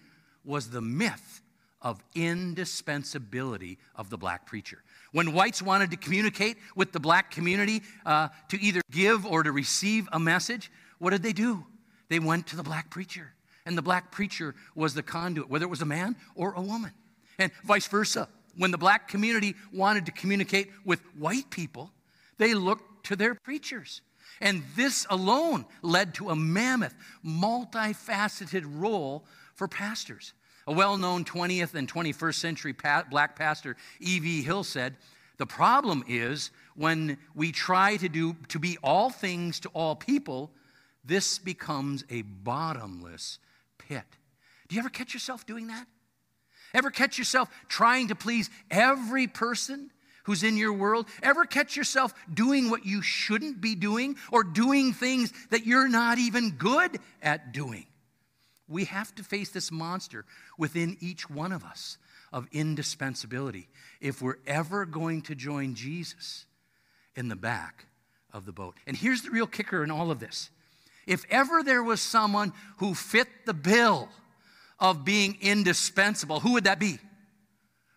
was 0.45 0.69
the 0.69 0.81
myth 0.81 1.41
of 1.81 2.01
indispensability 2.15 3.77
of 3.95 4.09
the 4.09 4.17
black 4.17 4.45
preacher. 4.45 4.81
When 5.11 5.33
whites 5.33 5.61
wanted 5.61 5.91
to 5.91 5.97
communicate 5.97 6.57
with 6.75 6.93
the 6.93 6.99
black 6.99 7.29
community 7.29 7.81
uh, 8.05 8.29
to 8.49 8.59
either 8.61 8.81
give 8.89 9.25
or 9.25 9.43
to 9.43 9.51
receive 9.51 10.07
a 10.11 10.19
message, 10.19 10.71
what 10.99 11.11
did 11.11 11.21
they 11.21 11.33
do? 11.33 11.65
They 12.07 12.19
went 12.19 12.47
to 12.47 12.55
the 12.55 12.63
black 12.63 12.89
preacher. 12.89 13.33
And 13.65 13.77
the 13.77 13.81
black 13.81 14.11
preacher 14.11 14.55
was 14.75 14.93
the 14.93 15.03
conduit, 15.03 15.49
whether 15.49 15.65
it 15.65 15.69
was 15.69 15.81
a 15.81 15.85
man 15.85 16.15
or 16.35 16.53
a 16.53 16.61
woman. 16.61 16.91
And 17.37 17.51
vice 17.63 17.87
versa. 17.87 18.27
When 18.57 18.71
the 18.71 18.77
black 18.77 19.07
community 19.07 19.55
wanted 19.73 20.05
to 20.05 20.11
communicate 20.11 20.69
with 20.85 21.01
white 21.17 21.49
people, 21.49 21.91
they 22.37 22.53
looked 22.53 23.05
to 23.05 23.15
their 23.15 23.35
preachers. 23.35 24.01
And 24.41 24.63
this 24.75 25.05
alone 25.09 25.65
led 25.81 26.13
to 26.15 26.29
a 26.29 26.35
mammoth, 26.35 26.95
multifaceted 27.25 28.63
role 28.65 29.25
for 29.55 29.67
pastors. 29.67 30.33
A 30.67 30.73
well 30.73 30.97
known 30.97 31.25
20th 31.25 31.75
and 31.75 31.91
21st 31.91 32.35
century 32.35 32.75
black 33.09 33.35
pastor, 33.35 33.75
E.V. 33.99 34.41
Hill, 34.43 34.63
said, 34.63 34.95
The 35.37 35.45
problem 35.45 36.03
is 36.07 36.51
when 36.75 37.17
we 37.35 37.51
try 37.51 37.97
to, 37.97 38.09
do, 38.09 38.35
to 38.49 38.59
be 38.59 38.77
all 38.81 39.09
things 39.09 39.59
to 39.61 39.69
all 39.69 39.95
people, 39.95 40.51
this 41.03 41.37
becomes 41.37 42.05
a 42.09 42.21
bottomless 42.21 43.39
pit. 43.77 44.05
Do 44.67 44.75
you 44.75 44.79
ever 44.79 44.89
catch 44.89 45.13
yourself 45.13 45.45
doing 45.45 45.67
that? 45.67 45.85
Ever 46.73 46.89
catch 46.89 47.17
yourself 47.17 47.49
trying 47.67 48.07
to 48.07 48.15
please 48.15 48.49
every 48.71 49.27
person 49.27 49.91
who's 50.23 50.43
in 50.43 50.57
your 50.57 50.73
world? 50.73 51.07
Ever 51.21 51.45
catch 51.45 51.75
yourself 51.75 52.13
doing 52.33 52.69
what 52.69 52.85
you 52.85 53.01
shouldn't 53.01 53.61
be 53.61 53.75
doing 53.75 54.15
or 54.31 54.43
doing 54.43 54.93
things 54.93 55.31
that 55.49 55.65
you're 55.65 55.87
not 55.87 56.17
even 56.17 56.51
good 56.51 56.99
at 57.21 57.51
doing? 57.53 57.85
We 58.67 58.85
have 58.85 59.13
to 59.15 59.23
face 59.23 59.49
this 59.49 59.71
monster 59.71 60.25
within 60.57 60.97
each 60.99 61.29
one 61.29 61.51
of 61.51 61.63
us 61.63 61.97
of 62.31 62.47
indispensability 62.51 63.67
if 64.01 64.21
we're 64.21 64.39
ever 64.47 64.85
going 64.85 65.21
to 65.23 65.35
join 65.35 65.75
Jesus 65.75 66.45
in 67.15 67.27
the 67.27 67.35
back 67.35 67.85
of 68.33 68.45
the 68.45 68.51
boat. 68.51 68.75
And 68.87 68.97
here's 68.97 69.21
the 69.21 69.29
real 69.29 69.47
kicker 69.47 69.83
in 69.83 69.91
all 69.91 70.09
of 70.09 70.19
this 70.19 70.49
if 71.05 71.25
ever 71.29 71.63
there 71.63 71.83
was 71.83 72.01
someone 72.01 72.53
who 72.77 72.95
fit 72.95 73.27
the 73.45 73.53
bill 73.53 74.09
of 74.79 75.05
being 75.05 75.37
indispensable, 75.41 76.39
who 76.39 76.53
would 76.53 76.63
that 76.63 76.79
be? 76.79 76.97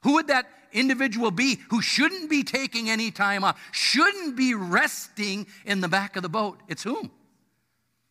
Who 0.03 0.15
would 0.15 0.29
that 0.29 0.47
individual 0.73 1.31
be 1.31 1.61
who 1.71 1.83
shouldn't 1.83 2.31
be 2.31 2.43
taking 2.43 2.91
any 2.91 3.11
time 3.11 3.45
off, 3.45 3.61
shouldn't 3.73 4.37
be 4.37 4.55
resting 4.55 5.47
in 5.65 5.81
the 5.81 5.89
back 5.89 6.17
of 6.17 6.23
the 6.23 6.29
boat? 6.29 6.61
It's 6.69 6.83
whom? 6.83 7.11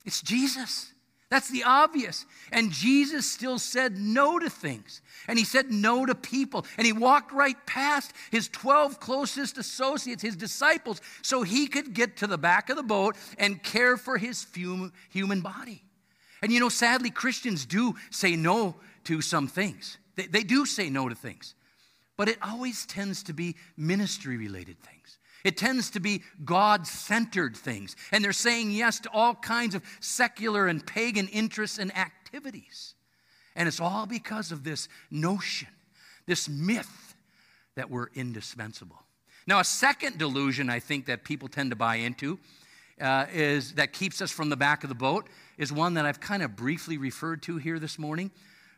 It's 0.05 0.21
Jesus. 0.21 0.91
That's 1.29 1.49
the 1.49 1.63
obvious. 1.63 2.25
And 2.51 2.71
Jesus 2.71 3.29
still 3.29 3.57
said 3.57 3.97
no 3.97 4.37
to 4.37 4.49
things. 4.49 5.01
And 5.27 5.39
he 5.39 5.45
said 5.45 5.71
no 5.71 6.05
to 6.05 6.13
people. 6.13 6.65
And 6.77 6.85
he 6.85 6.93
walked 6.93 7.31
right 7.31 7.57
past 7.65 8.13
his 8.31 8.47
12 8.49 8.99
closest 8.99 9.57
associates, 9.57 10.21
his 10.21 10.35
disciples, 10.35 11.01
so 11.23 11.41
he 11.41 11.67
could 11.67 11.93
get 11.93 12.17
to 12.17 12.27
the 12.27 12.37
back 12.37 12.69
of 12.69 12.77
the 12.77 12.83
boat 12.83 13.15
and 13.39 13.61
care 13.63 13.97
for 13.97 14.17
his 14.17 14.45
human 14.53 15.41
body. 15.41 15.83
And 16.41 16.51
you 16.51 16.59
know, 16.59 16.69
sadly, 16.69 17.09
Christians 17.09 17.65
do 17.65 17.95
say 18.11 18.35
no 18.35 18.75
to 19.05 19.21
some 19.21 19.47
things. 19.47 19.97
They, 20.15 20.27
they 20.27 20.43
do 20.43 20.65
say 20.65 20.89
no 20.91 21.09
to 21.09 21.15
things. 21.15 21.55
But 22.17 22.29
it 22.29 22.37
always 22.41 22.85
tends 22.85 23.23
to 23.23 23.33
be 23.33 23.55
ministry 23.77 24.37
related 24.37 24.79
things. 24.79 25.17
It 25.43 25.57
tends 25.57 25.91
to 25.91 25.99
be 25.99 26.23
God 26.43 26.87
centered 26.87 27.55
things. 27.55 27.95
And 28.11 28.23
they're 28.23 28.33
saying 28.33 28.71
yes 28.71 28.99
to 29.01 29.11
all 29.11 29.35
kinds 29.35 29.75
of 29.75 29.83
secular 29.99 30.67
and 30.67 30.85
pagan 30.85 31.27
interests 31.27 31.77
and 31.77 31.95
activities. 31.95 32.95
And 33.55 33.67
it's 33.67 33.79
all 33.79 34.05
because 34.05 34.51
of 34.51 34.63
this 34.63 34.89
notion, 35.11 35.67
this 36.25 36.49
myth 36.49 37.15
that 37.75 37.89
we're 37.89 38.07
indispensable. 38.15 39.01
Now, 39.47 39.59
a 39.59 39.63
second 39.63 40.17
delusion 40.17 40.69
I 40.69 40.79
think 40.79 41.05
that 41.05 41.23
people 41.23 41.47
tend 41.47 41.69
to 41.69 41.75
buy 41.75 41.97
into 41.97 42.39
uh, 42.99 43.25
is 43.31 43.73
that 43.73 43.93
keeps 43.93 44.21
us 44.21 44.31
from 44.31 44.49
the 44.49 44.57
back 44.57 44.83
of 44.83 44.89
the 44.89 44.95
boat 44.95 45.27
is 45.57 45.71
one 45.71 45.93
that 45.95 46.05
I've 46.05 46.19
kind 46.19 46.41
of 46.41 46.55
briefly 46.55 46.97
referred 46.97 47.43
to 47.43 47.57
here 47.57 47.77
this 47.77 47.99
morning, 47.99 48.31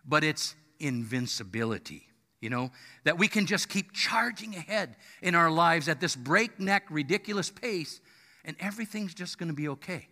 but 0.06 0.24
it's 0.24 0.56
invincibility. 0.80 2.07
You 2.40 2.52
know, 2.52 2.72
that 3.04 3.18
we 3.18 3.28
can 3.28 3.48
just 3.48 3.68
keep 3.68 3.94
charging 3.94 4.56
ahead 4.56 4.96
in 5.24 5.34
our 5.34 5.50
lives 5.50 5.90
at 5.90 6.00
this 6.00 6.16
breakneck, 6.16 6.84
ridiculous 6.92 7.50
pace, 7.50 8.00
and 8.46 8.56
everything's 8.60 9.16
just 9.16 9.40
going 9.40 9.50
to 9.50 9.56
be 9.56 9.68
okay. 9.70 10.08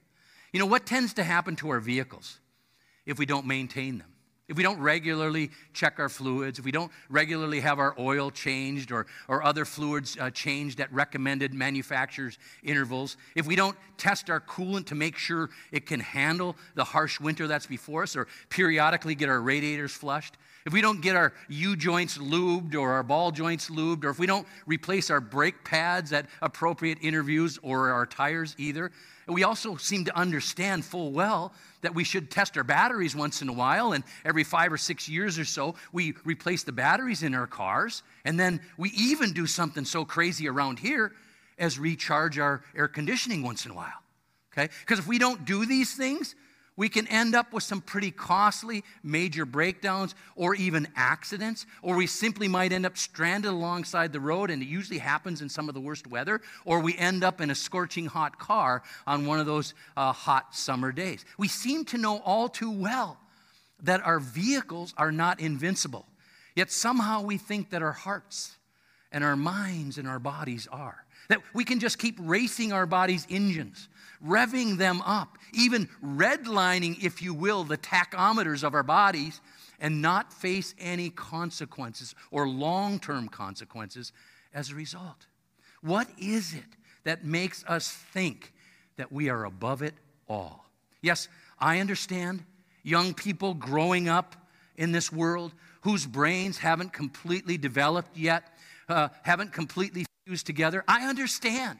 You 0.52 0.60
know, 0.60 0.66
what 0.66 0.88
tends 0.88 1.14
to 1.16 1.24
happen 1.24 1.56
to 1.58 1.70
our 1.70 1.80
vehicles 1.80 2.40
if 3.06 3.20
we 3.20 3.28
don't 3.28 3.46
maintain 3.46 4.00
them? 4.00 4.15
If 4.48 4.58
we 4.58 4.64
don't 4.64 4.80
regularly 4.80 5.50
check 5.74 6.00
our 6.00 6.08
fluids, 6.08 6.60
if 6.60 6.66
we 6.66 6.72
don't 6.72 6.92
regularly 7.10 7.62
have 7.62 7.80
our 7.80 7.96
oil 7.98 8.30
changed 8.30 8.92
or, 8.92 9.08
or 9.28 9.44
other 9.44 9.66
fluids 9.66 10.18
uh, 10.20 10.30
changed 10.30 10.80
at 10.80 10.94
recommended 10.94 11.52
manufacturers' 11.52 12.38
intervals, 12.64 13.18
if 13.34 13.48
we 13.48 13.56
don't 13.56 13.76
test 13.98 14.30
our 14.30 14.40
coolant 14.40 14.86
to 14.88 14.96
make 14.96 15.18
sure 15.18 15.50
it 15.72 15.88
can 15.88 16.00
handle 16.00 16.56
the 16.76 16.84
harsh 16.84 17.20
winter 17.20 17.48
that's 17.48 17.66
before 17.66 18.04
us, 18.04 18.16
or 18.16 18.28
periodically 18.50 19.16
get 19.16 19.30
our 19.30 19.42
radiators 19.42 19.94
flushed, 19.94 20.38
if 20.66 20.74
we 20.74 20.82
don't 20.82 21.02
get 21.02 21.16
our 21.16 21.34
U 21.50 21.76
joints 21.76 22.20
lubed 22.20 22.76
or 22.76 22.94
our 22.94 23.04
ball 23.04 23.32
joints 23.32 23.72
lubed, 23.72 24.04
or 24.04 24.10
if 24.10 24.20
we 24.20 24.28
don't 24.28 24.48
replace 24.68 25.10
our 25.10 25.22
brake 25.22 25.64
pads 25.64 26.14
at 26.14 26.28
appropriate 26.42 27.00
interviews 27.02 27.58
or 27.64 27.90
our 27.92 28.06
tires 28.06 28.56
either, 28.60 28.92
we 29.28 29.44
also 29.44 29.76
seem 29.76 30.06
to 30.06 30.16
understand 30.16 30.86
full 30.86 31.12
well 31.12 31.54
that 31.82 31.96
we 31.96 32.04
should 32.04 32.30
test 32.30 32.58
our 32.58 32.64
batteries 32.64 33.16
once 33.16 33.42
in 33.42 33.50
a 33.50 33.54
while, 33.54 33.94
and 33.94 34.04
every 34.24 34.44
five 34.44 34.72
or 34.72 34.78
six 34.78 35.10
years 35.10 35.40
or 35.40 35.46
so, 35.46 35.76
we 35.92 36.14
replace 36.24 36.64
the 36.64 36.72
batteries 36.72 37.24
in 37.24 37.34
our 37.34 37.48
cars. 37.48 38.04
And 38.24 38.40
then 38.40 38.62
we 38.78 38.90
even 38.92 39.34
do 39.34 39.48
something 39.48 39.86
so 39.86 40.06
crazy 40.06 40.48
around 40.48 40.80
here 40.80 41.12
as 41.58 41.80
recharge 41.80 42.38
our 42.38 42.64
air 42.76 42.88
conditioning 42.88 43.42
once 43.44 43.66
in 43.66 43.72
a 43.72 43.76
while. 43.76 44.02
Okay? 44.54 44.72
Because 44.82 45.00
if 45.00 45.08
we 45.08 45.20
don't 45.20 45.46
do 45.46 45.66
these 45.66 45.96
things, 45.96 46.36
we 46.78 46.90
can 46.90 47.08
end 47.08 47.36
up 47.36 47.54
with 47.54 47.64
some 47.64 47.82
pretty 47.82 48.12
costly 48.12 48.84
major 49.02 49.46
breakdowns 49.46 50.14
or 50.36 50.56
even 50.56 50.88
accidents, 50.96 51.66
or 51.82 51.96
we 51.96 52.08
simply 52.08 52.48
might 52.48 52.74
end 52.74 52.86
up 52.86 52.98
stranded 52.98 53.52
alongside 53.52 54.12
the 54.12 54.20
road, 54.20 54.50
and 54.50 54.62
it 54.62 54.68
usually 54.68 55.00
happens 55.00 55.42
in 55.42 55.48
some 55.48 55.70
of 55.70 55.76
the 55.76 55.82
worst 55.82 56.08
weather, 56.08 56.42
or 56.66 56.80
we 56.82 56.98
end 56.98 57.24
up 57.24 57.40
in 57.40 57.50
a 57.50 57.56
scorching 57.56 58.06
hot 58.06 58.38
car 58.40 58.84
on 59.08 59.26
one 59.26 59.40
of 59.40 59.46
those 59.46 59.74
uh, 59.96 60.12
hot 60.12 60.54
summer 60.54 60.92
days. 60.92 61.24
We 61.38 61.48
seem 61.48 61.86
to 61.86 61.98
know 61.98 62.18
all 62.26 62.50
too 62.50 62.72
well 62.72 63.18
that 63.84 64.02
our 64.06 64.20
vehicles 64.20 64.94
are 64.98 65.12
not 65.12 65.40
invincible, 65.40 66.06
yet 66.56 66.72
somehow 66.72 67.22
we 67.22 67.38
think 67.38 67.70
that 67.70 67.82
our 67.82 67.94
hearts 67.94 68.56
and 69.12 69.24
our 69.24 69.38
minds 69.38 69.98
and 69.98 70.08
our 70.08 70.20
bodies 70.20 70.68
are. 70.72 71.05
That 71.28 71.42
we 71.54 71.64
can 71.64 71.80
just 71.80 71.98
keep 71.98 72.18
racing 72.20 72.72
our 72.72 72.86
body's 72.86 73.26
engines 73.30 73.88
revving 74.26 74.78
them 74.78 75.02
up, 75.02 75.38
even 75.54 75.90
redlining, 76.04 77.04
if 77.04 77.22
you 77.22 77.34
will, 77.34 77.64
the 77.64 77.78
tachometers 77.78 78.64
of 78.64 78.74
our 78.74 78.84
bodies, 78.84 79.42
and 79.80 80.02
not 80.02 80.34
face 80.34 80.74
any 80.80 81.10
consequences 81.10 82.16
or 82.32 82.48
long 82.48 83.00
term 83.00 83.28
consequences 83.28 84.12
as 84.54 84.72
a 84.72 84.76
result. 84.76 85.28
What 85.82 86.08
is 86.18 86.54
it 86.54 86.64
that 87.04 87.26
makes 87.26 87.64
us 87.66 87.90
think 87.90 88.54
that 88.98 89.12
we 89.12 89.30
are 89.30 89.46
above 89.46 89.82
it 89.82 89.94
all? 90.28 90.66
Yes, 91.02 91.28
I 91.60 91.80
understand 91.80 92.44
young 92.84 93.14
people 93.14 93.54
growing 93.54 94.08
up 94.08 94.36
in 94.78 94.92
this 94.92 95.12
world 95.12 95.54
whose 95.82 96.06
brains 96.06 96.58
haven't 96.58 96.94
completely 96.94 97.58
developed 97.58 98.18
yet, 98.18 98.58
uh, 98.90 99.10
haven't 99.24 99.54
completely 99.54 100.06
fused 100.26 100.46
together. 100.46 100.84
I 100.88 101.08
understand 101.08 101.80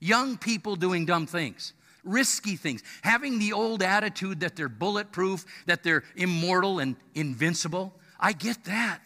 young 0.00 0.38
people 0.38 0.76
doing 0.76 1.04
dumb 1.06 1.26
things 1.26 1.74
risky 2.04 2.56
things, 2.56 2.82
having 3.02 3.38
the 3.38 3.52
old 3.52 3.80
attitude 3.80 4.40
that 4.40 4.56
they're 4.56 4.68
bulletproof, 4.68 5.44
that 5.66 5.84
they're 5.84 6.02
immortal 6.16 6.80
and 6.80 6.96
invincible. 7.14 7.94
I 8.18 8.32
get 8.32 8.64
that. 8.64 9.00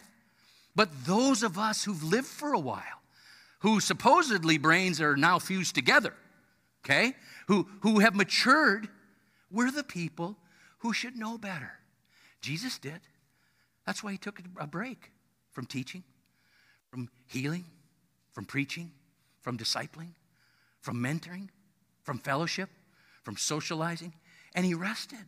But 0.75 0.89
those 1.05 1.43
of 1.43 1.59
us 1.59 1.83
who've 1.83 2.03
lived 2.03 2.25
for 2.27 2.53
a 2.53 2.59
while, 2.59 2.81
who 3.59 3.79
supposedly 3.79 4.57
brains 4.57 4.99
are 4.99 5.15
now 5.15 5.37
fused 5.37 5.75
together, 5.75 6.13
okay, 6.83 7.13
who, 7.47 7.67
who 7.81 7.99
have 7.99 8.15
matured, 8.15 8.87
we're 9.51 9.71
the 9.71 9.83
people 9.83 10.35
who 10.79 10.93
should 10.93 11.15
know 11.15 11.37
better. 11.37 11.73
Jesus 12.41 12.79
did. 12.79 12.99
That's 13.85 14.03
why 14.03 14.11
he 14.11 14.17
took 14.17 14.41
a 14.59 14.67
break 14.67 15.11
from 15.51 15.65
teaching, 15.65 16.03
from 16.89 17.09
healing, 17.27 17.65
from 18.37 18.45
preaching, 18.45 18.91
from 19.41 19.57
discipling, 19.57 20.11
from 20.79 20.97
mentoring, 20.97 21.49
from 22.03 22.19
fellowship 22.19 22.69
from 23.23 23.35
socializing, 23.35 24.13
and 24.53 24.63
he 24.63 24.75
rested. 24.75 25.25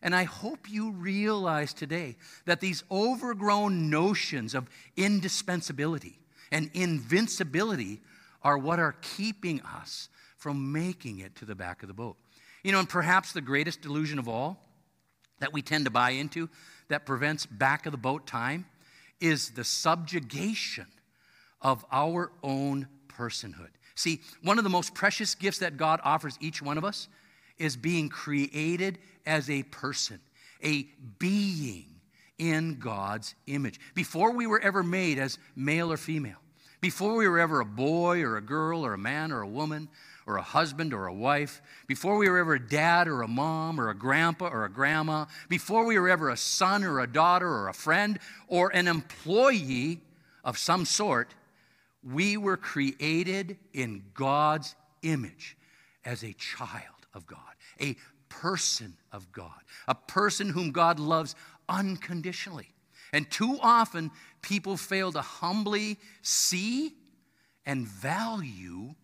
And 0.00 0.14
I 0.14 0.22
hope 0.22 0.60
you 0.70 0.92
realize 0.92 1.74
today 1.74 2.16
that 2.44 2.60
these 2.60 2.84
overgrown 2.92 3.90
notions 3.90 4.54
of 4.54 4.70
indispensability 4.96 6.20
and 6.52 6.70
invincibility 6.74 8.00
are 8.40 8.56
what 8.56 8.78
are 8.78 8.94
keeping 9.02 9.60
us 9.62 10.08
from 10.36 10.70
making 10.72 11.18
it 11.18 11.34
to 11.36 11.44
the 11.44 11.56
back 11.56 11.82
of 11.82 11.88
the 11.88 11.92
boat. 11.92 12.16
You 12.62 12.70
know, 12.70 12.78
and 12.78 12.88
perhaps 12.88 13.32
the 13.32 13.40
greatest 13.40 13.82
delusion 13.82 14.20
of 14.20 14.28
all 14.28 14.64
that 15.40 15.52
we 15.52 15.60
tend 15.60 15.86
to 15.86 15.90
buy 15.90 16.10
into 16.10 16.48
that 16.88 17.04
prevents 17.04 17.46
back 17.46 17.84
of 17.84 17.90
the 17.90 17.98
boat 17.98 18.28
time 18.28 18.64
is 19.20 19.50
the 19.50 19.64
subjugation 19.64 20.86
of 21.64 21.84
our 21.90 22.30
own 22.42 22.86
personhood. 23.08 23.70
See, 23.96 24.20
one 24.42 24.58
of 24.58 24.64
the 24.64 24.70
most 24.70 24.94
precious 24.94 25.34
gifts 25.34 25.58
that 25.58 25.76
God 25.76 26.00
offers 26.04 26.36
each 26.40 26.60
one 26.60 26.78
of 26.78 26.84
us 26.84 27.08
is 27.58 27.76
being 27.76 28.08
created 28.08 28.98
as 29.24 29.48
a 29.48 29.62
person, 29.64 30.20
a 30.62 30.86
being 31.18 31.86
in 32.38 32.78
God's 32.78 33.34
image. 33.46 33.80
Before 33.94 34.32
we 34.32 34.46
were 34.46 34.60
ever 34.60 34.82
made 34.82 35.18
as 35.18 35.38
male 35.56 35.90
or 35.92 35.96
female, 35.96 36.38
before 36.80 37.14
we 37.14 37.26
were 37.28 37.38
ever 37.38 37.60
a 37.60 37.64
boy 37.64 38.22
or 38.22 38.36
a 38.36 38.42
girl 38.42 38.84
or 38.84 38.92
a 38.92 38.98
man 38.98 39.32
or 39.32 39.40
a 39.40 39.48
woman 39.48 39.88
or 40.26 40.36
a 40.36 40.42
husband 40.42 40.92
or 40.92 41.06
a 41.06 41.14
wife, 41.14 41.62
before 41.86 42.16
we 42.18 42.28
were 42.28 42.38
ever 42.38 42.54
a 42.54 42.68
dad 42.68 43.08
or 43.08 43.22
a 43.22 43.28
mom 43.28 43.80
or 43.80 43.88
a 43.88 43.94
grandpa 43.94 44.48
or 44.48 44.64
a 44.64 44.70
grandma, 44.70 45.24
before 45.48 45.84
we 45.84 45.98
were 45.98 46.08
ever 46.08 46.30
a 46.30 46.36
son 46.36 46.82
or 46.82 47.00
a 47.00 47.06
daughter 47.06 47.48
or 47.48 47.68
a 47.68 47.74
friend 47.74 48.18
or 48.48 48.70
an 48.74 48.88
employee 48.88 50.00
of 50.44 50.58
some 50.58 50.84
sort, 50.84 51.34
we 52.04 52.36
were 52.36 52.56
created 52.56 53.56
in 53.72 54.04
God's 54.14 54.74
image 55.02 55.56
as 56.04 56.22
a 56.22 56.32
child 56.34 57.06
of 57.14 57.26
God, 57.26 57.38
a 57.80 57.96
person 58.28 58.96
of 59.12 59.30
God, 59.32 59.60
a 59.88 59.94
person 59.94 60.48
whom 60.48 60.70
God 60.70 60.98
loves 60.98 61.34
unconditionally. 61.68 62.74
And 63.12 63.30
too 63.30 63.58
often, 63.62 64.10
people 64.42 64.76
fail 64.76 65.12
to 65.12 65.20
humbly 65.20 65.98
see 66.20 66.94
and 67.64 67.86
value 67.86 68.94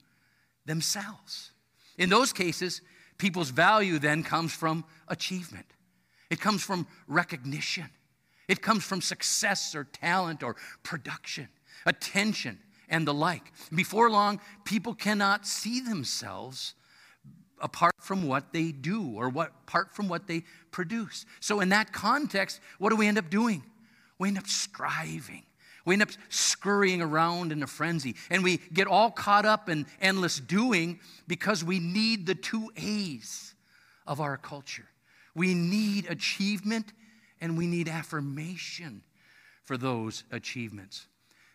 themselves. 0.66 1.52
In 1.96 2.10
those 2.10 2.32
cases, 2.32 2.82
people's 3.18 3.50
value 3.50 3.98
then 3.98 4.22
comes 4.22 4.52
from 4.52 4.84
achievement, 5.08 5.66
it 6.28 6.40
comes 6.40 6.62
from 6.62 6.86
recognition, 7.06 7.88
it 8.48 8.60
comes 8.62 8.84
from 8.84 9.00
success 9.00 9.74
or 9.74 9.84
talent 9.84 10.42
or 10.42 10.56
production, 10.82 11.48
attention, 11.86 12.58
and 12.90 13.06
the 13.06 13.14
like. 13.14 13.52
Before 13.74 14.10
long, 14.10 14.40
people 14.64 14.94
cannot 14.94 15.46
see 15.46 15.80
themselves 15.80 16.74
apart 17.62 17.94
from 18.00 18.26
what 18.26 18.52
they 18.52 18.72
do 18.72 19.12
or 19.16 19.28
what 19.28 19.52
apart 19.66 19.94
from 19.94 20.08
what 20.08 20.26
they 20.26 20.42
produce. 20.70 21.24
So 21.40 21.60
in 21.60 21.70
that 21.70 21.92
context, 21.92 22.60
what 22.78 22.90
do 22.90 22.96
we 22.96 23.06
end 23.06 23.18
up 23.18 23.30
doing? 23.30 23.62
we 24.20 24.28
end 24.28 24.38
up 24.38 24.46
striving. 24.46 25.42
We 25.86 25.94
end 25.94 26.02
up 26.02 26.10
scurrying 26.28 27.00
around 27.00 27.52
in 27.52 27.62
a 27.62 27.66
frenzy. 27.66 28.14
And 28.28 28.44
we 28.44 28.58
get 28.72 28.86
all 28.86 29.10
caught 29.10 29.46
up 29.46 29.70
in 29.70 29.86
endless 30.00 30.38
doing 30.38 31.00
because 31.26 31.64
we 31.64 31.80
need 31.80 32.26
the 32.26 32.34
two 32.34 32.70
A's 32.76 33.54
of 34.06 34.20
our 34.20 34.36
culture. 34.36 34.86
We 35.34 35.54
need 35.54 36.06
achievement 36.10 36.92
and 37.40 37.56
we 37.56 37.66
need 37.66 37.88
affirmation 37.88 39.02
for 39.64 39.78
those 39.78 40.24
achievements. 40.30 41.06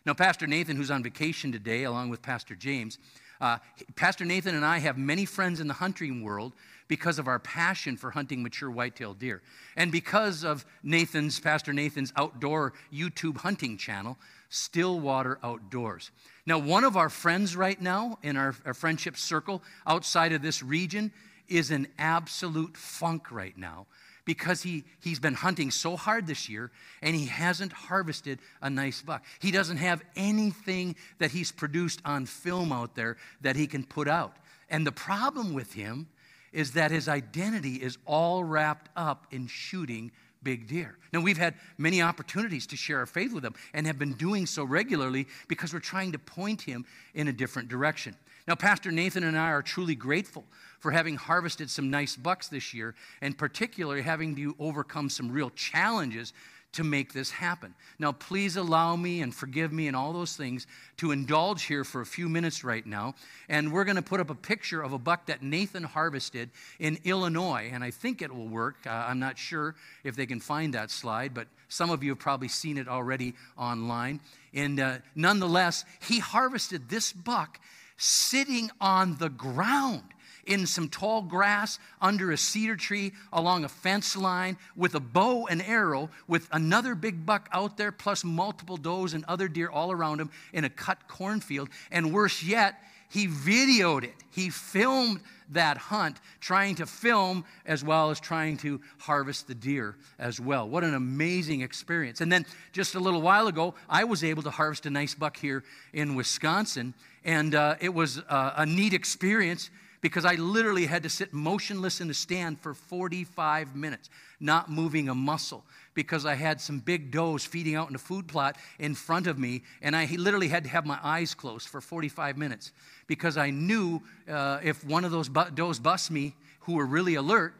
Now, 0.06 0.14
Pastor 0.14 0.46
Nathan, 0.46 0.76
who's 0.76 0.92
on 0.92 1.02
vacation 1.02 1.50
today, 1.50 1.82
along 1.82 2.10
with 2.10 2.22
Pastor 2.22 2.54
James, 2.54 2.98
uh, 3.40 3.58
Pastor 3.96 4.24
Nathan 4.24 4.54
and 4.54 4.64
I 4.64 4.78
have 4.78 4.96
many 4.96 5.24
friends 5.24 5.58
in 5.58 5.66
the 5.66 5.74
hunting 5.74 6.22
world 6.22 6.52
because 6.86 7.18
of 7.18 7.26
our 7.26 7.40
passion 7.40 7.96
for 7.96 8.12
hunting 8.12 8.40
mature 8.40 8.70
white-tailed 8.70 9.18
deer. 9.18 9.42
And 9.76 9.90
because 9.90 10.44
of 10.44 10.64
Nathan's, 10.84 11.40
Pastor 11.40 11.72
Nathan's 11.72 12.12
outdoor 12.16 12.72
YouTube 12.94 13.38
hunting 13.38 13.76
channel, 13.76 14.16
Stillwater 14.48 15.40
Outdoors. 15.42 16.12
Now, 16.46 16.58
one 16.58 16.84
of 16.84 16.96
our 16.96 17.10
friends 17.10 17.56
right 17.56 17.80
now 17.82 18.20
in 18.22 18.36
our, 18.36 18.54
our 18.64 18.74
friendship 18.74 19.16
circle 19.16 19.60
outside 19.88 20.32
of 20.32 20.40
this 20.40 20.62
region 20.62 21.10
is 21.48 21.72
an 21.72 21.88
absolute 21.98 22.76
funk 22.76 23.32
right 23.32 23.58
now 23.58 23.86
because 24.26 24.60
he, 24.60 24.84
he's 25.00 25.18
been 25.18 25.34
hunting 25.34 25.70
so 25.70 25.96
hard 25.96 26.26
this 26.26 26.50
year 26.50 26.70
and 27.00 27.16
he 27.16 27.26
hasn't 27.26 27.72
harvested 27.72 28.38
a 28.60 28.68
nice 28.68 29.00
buck. 29.00 29.24
He 29.40 29.50
doesn't 29.50 29.78
have 29.78 30.02
anything 30.16 30.96
that 31.18 31.30
he's 31.30 31.50
produced 31.50 32.02
on 32.04 32.26
film 32.26 32.72
out 32.72 32.94
there 32.94 33.16
that 33.40 33.56
he 33.56 33.66
can 33.66 33.84
put 33.84 34.08
out. 34.08 34.36
And 34.68 34.86
the 34.86 34.92
problem 34.92 35.54
with 35.54 35.72
him 35.72 36.08
is 36.52 36.72
that 36.72 36.90
his 36.90 37.08
identity 37.08 37.76
is 37.76 37.96
all 38.04 38.44
wrapped 38.44 38.90
up 38.96 39.26
in 39.30 39.46
shooting 39.46 40.10
big 40.42 40.66
deer. 40.68 40.96
Now, 41.12 41.20
we've 41.20 41.38
had 41.38 41.54
many 41.78 42.02
opportunities 42.02 42.66
to 42.68 42.76
share 42.76 42.98
our 42.98 43.06
faith 43.06 43.32
with 43.32 43.44
him 43.44 43.54
and 43.74 43.86
have 43.86 43.98
been 43.98 44.12
doing 44.12 44.46
so 44.46 44.64
regularly 44.64 45.26
because 45.48 45.72
we're 45.72 45.80
trying 45.80 46.12
to 46.12 46.18
point 46.18 46.62
him 46.62 46.84
in 47.14 47.28
a 47.28 47.32
different 47.32 47.68
direction. 47.68 48.16
Now, 48.46 48.54
Pastor 48.54 48.92
Nathan 48.92 49.24
and 49.24 49.36
I 49.36 49.50
are 49.50 49.62
truly 49.62 49.96
grateful 49.96 50.44
for 50.78 50.92
having 50.92 51.16
harvested 51.16 51.68
some 51.68 51.90
nice 51.90 52.14
bucks 52.14 52.46
this 52.46 52.72
year, 52.72 52.94
and 53.20 53.36
particularly 53.36 54.02
having 54.02 54.36
to 54.36 54.54
overcome 54.60 55.10
some 55.10 55.32
real 55.32 55.50
challenges 55.50 56.32
to 56.72 56.84
make 56.84 57.12
this 57.12 57.30
happen. 57.30 57.74
Now, 57.98 58.12
please 58.12 58.56
allow 58.56 58.96
me 58.96 59.22
and 59.22 59.34
forgive 59.34 59.72
me 59.72 59.88
and 59.88 59.96
all 59.96 60.12
those 60.12 60.36
things 60.36 60.66
to 60.98 61.10
indulge 61.10 61.64
here 61.64 61.84
for 61.84 62.02
a 62.02 62.06
few 62.06 62.28
minutes 62.28 62.62
right 62.64 62.84
now. 62.84 63.14
And 63.48 63.72
we're 63.72 63.84
going 63.84 63.96
to 63.96 64.02
put 64.02 64.20
up 64.20 64.28
a 64.28 64.34
picture 64.34 64.82
of 64.82 64.92
a 64.92 64.98
buck 64.98 65.26
that 65.26 65.42
Nathan 65.42 65.84
harvested 65.84 66.50
in 66.78 66.98
Illinois. 67.04 67.70
And 67.72 67.82
I 67.82 67.90
think 67.90 68.20
it 68.20 68.32
will 68.32 68.48
work. 68.48 68.76
Uh, 68.86 68.90
I'm 68.90 69.18
not 69.18 69.38
sure 69.38 69.74
if 70.04 70.16
they 70.16 70.26
can 70.26 70.38
find 70.38 70.74
that 70.74 70.90
slide, 70.90 71.32
but 71.32 71.48
some 71.68 71.90
of 71.90 72.04
you 72.04 72.10
have 72.10 72.18
probably 72.18 72.48
seen 72.48 72.76
it 72.76 72.88
already 72.88 73.34
online. 73.56 74.20
And 74.52 74.78
uh, 74.78 74.98
nonetheless, 75.14 75.84
he 76.00 76.18
harvested 76.18 76.90
this 76.90 77.12
buck 77.12 77.58
sitting 77.96 78.70
on 78.80 79.16
the 79.18 79.28
ground 79.28 80.02
in 80.46 80.66
some 80.66 80.88
tall 80.88 81.22
grass 81.22 81.78
under 82.00 82.30
a 82.30 82.36
cedar 82.36 82.76
tree 82.76 83.12
along 83.32 83.64
a 83.64 83.68
fence 83.68 84.16
line 84.16 84.56
with 84.76 84.94
a 84.94 85.00
bow 85.00 85.46
and 85.48 85.60
arrow 85.62 86.08
with 86.28 86.48
another 86.52 86.94
big 86.94 87.26
buck 87.26 87.48
out 87.52 87.76
there 87.76 87.92
plus 87.92 88.24
multiple 88.24 88.76
does 88.76 89.12
and 89.12 89.24
other 89.26 89.48
deer 89.48 89.68
all 89.68 89.92
around 89.92 90.20
him 90.20 90.30
in 90.52 90.64
a 90.64 90.70
cut 90.70 91.08
cornfield. 91.08 91.68
And 91.90 92.12
worse 92.12 92.42
yet, 92.42 92.80
he 93.08 93.28
videoed 93.28 94.04
it. 94.04 94.14
He 94.30 94.50
filmed 94.50 95.20
that 95.50 95.76
hunt, 95.76 96.18
trying 96.40 96.74
to 96.76 96.86
film 96.86 97.44
as 97.64 97.84
well 97.84 98.10
as 98.10 98.18
trying 98.18 98.56
to 98.58 98.80
harvest 98.98 99.46
the 99.46 99.54
deer 99.54 99.96
as 100.18 100.40
well. 100.40 100.68
What 100.68 100.82
an 100.82 100.94
amazing 100.94 101.60
experience. 101.60 102.20
And 102.20 102.32
then 102.32 102.44
just 102.72 102.96
a 102.96 103.00
little 103.00 103.22
while 103.22 103.46
ago, 103.46 103.74
I 103.88 104.04
was 104.04 104.24
able 104.24 104.42
to 104.42 104.50
harvest 104.50 104.86
a 104.86 104.90
nice 104.90 105.14
buck 105.14 105.36
here 105.36 105.62
in 105.92 106.16
Wisconsin, 106.16 106.94
and 107.26 107.56
uh, 107.56 107.74
it 107.80 107.92
was 107.92 108.20
uh, 108.28 108.52
a 108.56 108.64
neat 108.64 108.94
experience 108.94 109.68
because 110.00 110.24
I 110.24 110.36
literally 110.36 110.86
had 110.86 111.02
to 111.02 111.08
sit 111.10 111.32
motionless 111.32 112.00
in 112.00 112.06
the 112.06 112.14
stand 112.14 112.60
for 112.60 112.72
45 112.72 113.74
minutes, 113.74 114.08
not 114.38 114.70
moving 114.70 115.08
a 115.08 115.14
muscle, 115.14 115.64
because 115.94 116.24
I 116.24 116.34
had 116.34 116.60
some 116.60 116.78
big 116.78 117.10
does 117.10 117.44
feeding 117.44 117.74
out 117.74 117.88
in 117.88 117.96
a 117.96 117.98
food 117.98 118.28
plot 118.28 118.56
in 118.78 118.94
front 118.94 119.26
of 119.26 119.40
me, 119.40 119.64
and 119.82 119.96
I 119.96 120.06
literally 120.16 120.46
had 120.46 120.62
to 120.64 120.70
have 120.70 120.86
my 120.86 121.00
eyes 121.02 121.34
closed 121.34 121.66
for 121.66 121.80
45 121.80 122.38
minutes 122.38 122.70
because 123.08 123.36
I 123.36 123.50
knew 123.50 124.00
uh, 124.30 124.60
if 124.62 124.84
one 124.84 125.04
of 125.04 125.10
those 125.10 125.28
does 125.28 125.80
busts 125.80 126.12
me 126.12 126.36
who 126.60 126.74
were 126.74 126.86
really 126.86 127.16
alert, 127.16 127.54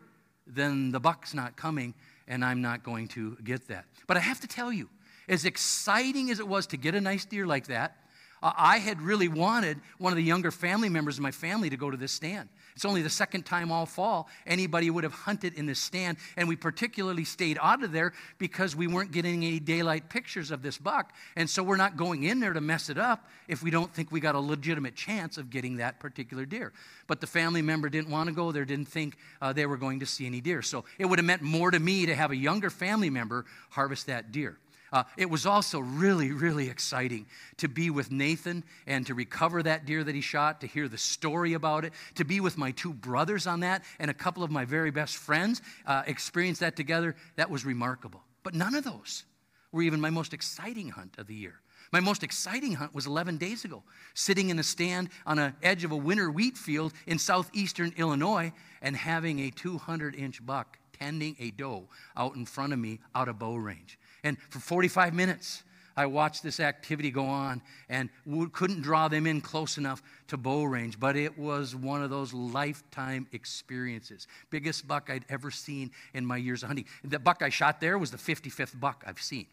then 0.47 0.93
the 0.93 1.01
buck's 1.01 1.35
not 1.35 1.57
coming, 1.57 1.93
and 2.29 2.45
I'm 2.45 2.63
not 2.63 2.85
going 2.85 3.09
to 3.09 3.37
get 3.43 3.67
that. 3.67 3.87
But 4.07 4.17
I 4.17 4.21
have 4.21 4.39
to 4.41 4.47
tell 4.47 4.73
you, 4.73 4.89
as 5.29 5.45
exciting 5.45 6.31
as 6.31 6.39
it 6.39 6.47
was 6.47 6.69
to 6.69 6.77
get 6.77 6.95
a 6.95 7.01
nice 7.01 7.25
deer 7.25 7.47
like 7.47 7.67
that, 7.67 7.97
I 8.43 8.79
had 8.79 9.01
really 9.01 9.29
wanted 9.29 9.81
one 9.99 10.13
of 10.13 10.17
the 10.17 10.23
younger 10.23 10.51
family 10.51 10.89
members 10.89 11.17
of 11.17 11.23
my 11.23 11.31
family 11.31 11.71
to 11.71 11.77
go 11.77 11.91
to 11.91 11.97
this 11.97 12.13
stand. 12.13 12.49
It's 12.75 12.85
only 12.85 13.01
the 13.01 13.09
second 13.09 13.47
time 13.47 13.73
all 13.73 13.87
fall 13.87 14.29
anybody 14.47 14.91
would 14.91 15.03
have 15.03 15.15
hunted 15.15 15.55
in 15.55 15.65
this 15.65 15.79
stand, 15.79 16.19
and 16.37 16.47
we 16.47 16.57
particularly 16.57 17.25
stayed 17.25 17.59
out 17.63 17.83
of 17.83 17.91
there 17.91 18.13
because 18.37 18.77
we 18.77 18.87
weren't 18.87 19.13
getting 19.13 19.45
any 19.45 19.59
daylight 19.59 20.11
pictures 20.11 20.51
of 20.51 20.61
this 20.61 20.77
buck, 20.77 21.13
and 21.37 21.49
so 21.49 21.63
we're 21.63 21.77
not 21.77 21.97
going 21.97 22.25
in 22.25 22.39
there 22.39 22.53
to 22.53 22.61
mess 22.61 22.91
it 22.91 22.99
up 22.99 23.31
if 23.49 23.63
we 23.63 23.71
don't 23.71 23.93
think 23.95 24.13
we 24.13 24.21
got 24.21 24.35
a 24.35 24.41
legitimate 24.41 24.95
chance 24.95 25.39
of 25.39 25.49
getting 25.49 25.77
that 25.77 25.99
particular 25.99 26.45
deer. 26.45 26.75
But 27.07 27.23
the 27.23 27.27
family 27.27 27.63
member 27.63 27.89
didn't 27.89 28.11
want 28.11 28.29
to 28.29 28.35
go 28.35 28.53
there, 28.53 28.67
didn't 28.67 28.89
think 28.89 29.17
uh, 29.41 29.55
they 29.55 29.65
were 29.65 29.79
going 29.79 30.01
to 30.01 30.07
see 30.07 30.27
any 30.27 30.43
deer. 30.43 30.61
So 30.61 30.85
it 30.99 31.07
would 31.07 31.19
have 31.19 31.27
meant 31.27 31.41
more 31.41 31.71
to 31.71 31.79
me 31.79 32.05
to 32.05 32.15
have 32.15 32.31
a 32.31 32.37
younger 32.37 32.69
family 32.69 33.09
member 33.09 33.47
harvest 33.71 34.07
that 34.09 34.33
deer. 34.33 34.59
Uh, 34.93 35.05
it 35.17 35.29
was 35.29 35.47
also 35.47 35.81
really, 35.81 36.33
really 36.33 36.69
exciting 36.69 37.27
to 37.57 37.69
be 37.69 37.91
with 37.91 38.11
Nathan 38.11 38.65
and 38.87 39.07
to 39.07 39.15
recover 39.15 39.63
that 39.63 39.85
deer 39.85 40.05
that 40.05 40.15
he 40.15 40.21
shot, 40.21 40.61
to 40.61 40.67
hear 40.67 40.89
the 40.89 40.99
story 40.99 41.55
about 41.55 41.85
it, 41.85 41.93
to 42.15 42.25
be 42.25 42.41
with 42.41 42.57
my 42.57 42.71
two 42.71 42.93
brothers 42.93 43.47
on 43.47 43.61
that, 43.61 43.85
and 43.99 44.11
a 44.11 44.15
couple 44.15 44.43
of 44.43 44.51
my 44.51 44.65
very 44.65 44.91
best 44.91 45.17
friends 45.17 45.63
uh, 45.87 46.03
experience 46.07 46.61
that 46.61 46.77
together. 46.77 47.17
That 47.37 47.51
was 47.51 47.65
remarkable. 47.65 48.23
But 48.43 48.55
none 48.55 48.75
of 48.75 48.85
those 48.85 49.25
were 49.73 49.83
even 49.83 50.01
my 50.01 50.11
most 50.11 50.33
exciting 50.33 50.91
hunt 50.91 51.17
of 51.19 51.27
the 51.27 51.35
year. 51.35 51.61
My 51.93 52.01
most 52.01 52.23
exciting 52.23 52.73
hunt 52.73 52.95
was 52.95 53.07
11 53.07 53.39
days 53.39 53.65
ago, 53.65 53.83
sitting 54.15 54.51
in 54.51 54.59
a 54.59 54.63
stand 54.63 55.11
on 55.25 55.37
the 55.37 55.55
edge 55.63 55.85
of 55.85 55.93
a 55.93 55.97
winter 55.97 56.31
wheat 56.31 56.57
field 56.57 56.93
in 57.07 57.19
southeastern 57.19 57.93
Illinois 57.97 58.53
and 58.83 58.97
having 58.97 59.41
a 59.41 59.51
200 59.51 60.15
inch 60.15 60.45
buck 60.45 60.79
tending 60.99 61.37
a 61.39 61.51
doe 61.51 61.89
out 62.17 62.37
in 62.37 62.47
front 62.47 62.73
of 62.73 62.79
me 62.79 63.01
out 63.15 63.29
of 63.29 63.39
bow 63.39 63.55
range. 63.55 63.99
And 64.27 64.37
for 64.51 64.59
45 64.59 65.15
minutes, 65.15 65.63
I 65.97 66.07
watched 66.07 66.43
this 66.43 66.59
activity 66.59 67.13
go 67.13 67.27
on 67.27 67.63
and 67.89 68.11
couldn't 68.53 68.83
draw 68.83 69.07
them 69.07 69.25
in 69.25 69.41
close 69.41 69.79
enough 69.79 70.03
to 70.27 70.37
bow 70.37 70.65
range, 70.65 70.99
but 70.99 71.15
it 71.15 71.39
was 71.39 71.77
one 71.77 72.03
of 72.03 72.11
those 72.11 72.35
lifetime 72.35 73.29
experiences. 73.31 74.27
Biggest 74.51 74.89
buck 74.89 75.11
I'd 75.11 75.25
ever 75.29 75.53
seen 75.53 75.93
in 76.13 76.27
my 76.27 76.39
years 76.39 76.65
of 76.65 76.67
hunting. 76.67 76.87
The 77.05 77.21
buck 77.21 77.41
I 77.41 77.51
shot 77.51 77.81
there 77.81 77.99
was 77.99 78.11
the 78.11 78.17
55th 78.17 78.79
buck 78.81 79.05
I've 79.07 79.23
seen, 79.23 79.47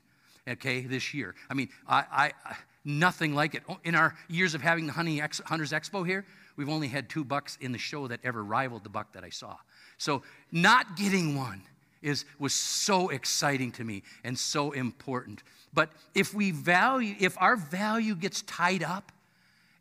okay, 0.47 0.81
this 0.81 1.13
year. 1.13 1.35
I 1.51 1.53
mean, 1.53 1.69
I, 1.87 2.31
I 2.41 2.55
nothing 2.83 3.35
like 3.35 3.53
it. 3.53 3.61
In 3.83 3.93
our 3.93 4.15
years 4.27 4.55
of 4.55 4.63
having 4.63 4.87
the 4.87 4.93
hunting 4.93 5.21
ex, 5.21 5.39
Hunters 5.45 5.71
Expo 5.71 6.03
here, 6.03 6.25
we've 6.57 6.67
only 6.67 6.87
had 6.87 7.09
two 7.09 7.23
bucks 7.23 7.59
in 7.61 7.71
the 7.71 7.77
show 7.77 8.07
that 8.07 8.21
ever 8.23 8.43
rivaled 8.43 8.83
the 8.83 8.89
buck 8.89 9.13
that 9.13 9.23
I 9.23 9.29
saw. 9.29 9.55
So, 9.99 10.23
not 10.51 10.97
getting 10.97 11.37
one 11.37 11.61
is, 12.03 12.25
was 12.37 12.53
so 12.53 13.09
exciting 13.09 13.71
to 13.71 13.83
me 13.83 14.03
and 14.23 14.37
so 14.37 14.71
important. 14.71 15.41
But 15.73 15.89
if 16.13 16.33
we 16.33 16.51
value, 16.51 17.15
if 17.19 17.35
our 17.41 17.55
value 17.55 18.13
gets 18.13 18.43
tied 18.43 18.83
up 18.83 19.11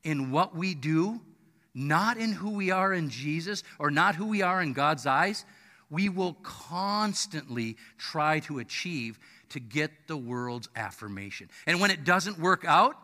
in 0.05 0.31
what 0.31 0.57
we 0.57 0.75
do, 0.75 1.21
not 1.75 2.17
in 2.17 2.33
who 2.33 2.51
we 2.51 2.71
are 2.71 2.93
in 2.95 3.11
Jesus 3.11 3.63
or 3.79 3.91
not 3.91 4.15
who 4.15 4.27
we 4.27 4.41
are 4.43 4.63
in 4.63 4.73
God's 4.73 5.07
eyes, 5.07 5.45
we 5.91 6.09
will 6.09 6.35
constantly 6.43 7.77
try 7.99 8.41
to 8.41 8.61
achieve 8.61 9.19
to 9.51 9.61
get 9.61 9.91
the 10.07 10.17
world's 10.17 10.69
affirmation. 10.75 11.51
And 11.67 11.81
when 11.81 11.91
it 11.91 12.05
doesn't 12.05 12.39
work 12.39 12.65
out, 12.67 12.97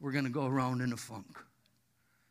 we're 0.00 0.12
going 0.12 0.24
to 0.24 0.30
go 0.30 0.46
around 0.46 0.82
in 0.82 0.92
a 0.92 0.96
funk. 0.96 1.38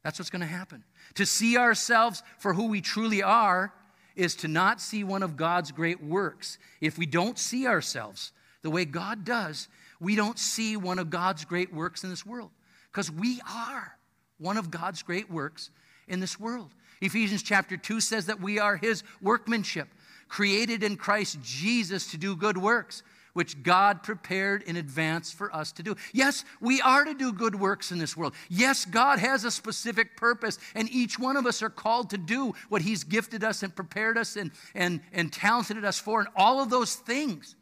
That's 0.04 0.20
what's 0.20 0.30
going 0.30 0.42
to 0.42 0.48
happen. 0.48 0.84
To 1.16 1.26
see 1.26 1.58
ourselves 1.58 2.24
for 2.38 2.54
who 2.54 2.68
we 2.68 2.82
truly 2.82 3.24
are 3.24 3.74
is 4.20 4.36
to 4.36 4.50
not 4.50 4.82
see 4.82 5.04
one 5.06 5.24
of 5.24 5.38
God's 5.38 5.72
great 5.72 6.04
works. 6.04 6.58
If 6.82 6.98
we 6.98 7.06
don't 7.06 7.40
see 7.40 7.66
ourselves 7.66 8.34
the 8.62 8.70
way 8.70 8.84
God 8.84 9.24
does, 9.24 9.70
we 10.02 10.16
don't 10.16 10.38
see 10.38 10.76
one 10.76 11.00
of 11.00 11.10
God's 11.10 11.46
great 11.46 11.74
works 11.74 12.04
in 12.04 12.10
this 12.10 12.26
world 12.26 12.52
because 12.92 13.10
we 13.10 13.40
are 13.50 13.98
one 14.38 14.58
of 14.58 14.70
God's 14.70 15.04
great 15.04 15.32
works 15.32 15.72
in 16.10 16.20
this 16.20 16.38
world. 16.38 16.76
Ephesians 17.00 17.44
chapter 17.44 17.78
2 17.78 18.02
says 18.02 18.26
that 18.26 18.42
we 18.42 18.60
are 18.60 18.76
his 18.76 19.04
workmanship, 19.22 19.88
created 20.28 20.84
in 20.84 20.98
Christ 20.98 21.40
Jesus 21.42 22.12
to 22.12 22.18
do 22.18 22.36
good 22.36 22.58
works, 22.58 23.04
which 23.40 23.64
God 23.64 24.04
prepared 24.04 24.64
in 24.64 24.76
advance 24.76 25.32
for 25.32 25.56
us 25.56 25.72
to 25.72 25.82
do. 25.82 25.96
Yes, 26.12 26.44
we 26.60 26.82
are 26.82 27.06
to 27.06 27.14
do 27.14 27.32
good 27.32 27.56
works 27.56 27.90
in 27.90 27.98
this 27.98 28.18
world. 28.18 28.34
Yes, 28.50 28.84
God 28.84 29.18
has 29.18 29.46
a 29.46 29.50
specific 29.50 30.18
purpose, 30.18 30.60
and 30.76 30.92
each 30.92 31.18
one 31.18 31.38
of 31.38 31.46
us 31.46 31.64
are 31.64 31.70
called 31.70 32.10
to 32.10 32.18
do 32.18 32.54
what 32.68 32.82
He's 32.82 33.06
gifted 33.06 33.46
us 33.46 33.64
and 33.64 33.74
prepared 33.74 34.18
us 34.18 34.36
and, 34.36 34.52
and, 34.76 35.00
and 35.14 35.32
talented 35.32 35.86
us 35.86 35.98
for, 35.98 36.20
and 36.20 36.28
all 36.36 36.62
of 36.62 36.70
those 36.70 36.96
things. 36.96 37.56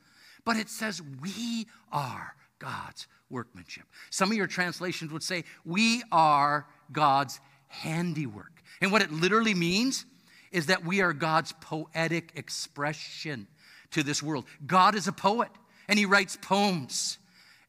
But 0.46 0.56
it 0.56 0.68
says 0.68 1.00
we 1.22 1.68
are 1.92 2.34
God's 2.58 3.06
workmanship. 3.30 3.84
Some 4.10 4.32
of 4.32 4.36
your 4.36 4.48
translations 4.48 5.12
would 5.12 5.22
say, 5.22 5.44
We 5.64 6.02
are 6.12 6.66
God's 6.92 7.40
handiwork. 7.68 8.64
And 8.82 8.92
what 8.92 9.04
it 9.04 9.12
literally 9.12 9.54
means 9.54 10.08
is 10.52 10.66
that 10.66 10.84
we 10.84 11.02
are 11.02 11.14
God's 11.14 11.54
poetic 11.62 12.32
expression 12.34 13.46
to 13.92 14.02
this 14.02 14.24
world. 14.24 14.46
God 14.66 14.96
is 14.96 15.08
a 15.08 15.12
poet 15.12 15.52
and 15.88 15.98
he 15.98 16.06
writes 16.06 16.38
poems. 16.42 17.18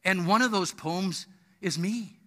And 0.03 0.27
one 0.27 0.41
of 0.41 0.51
those 0.51 0.71
poems 0.71 1.27
is 1.61 1.77
me. 1.77 2.17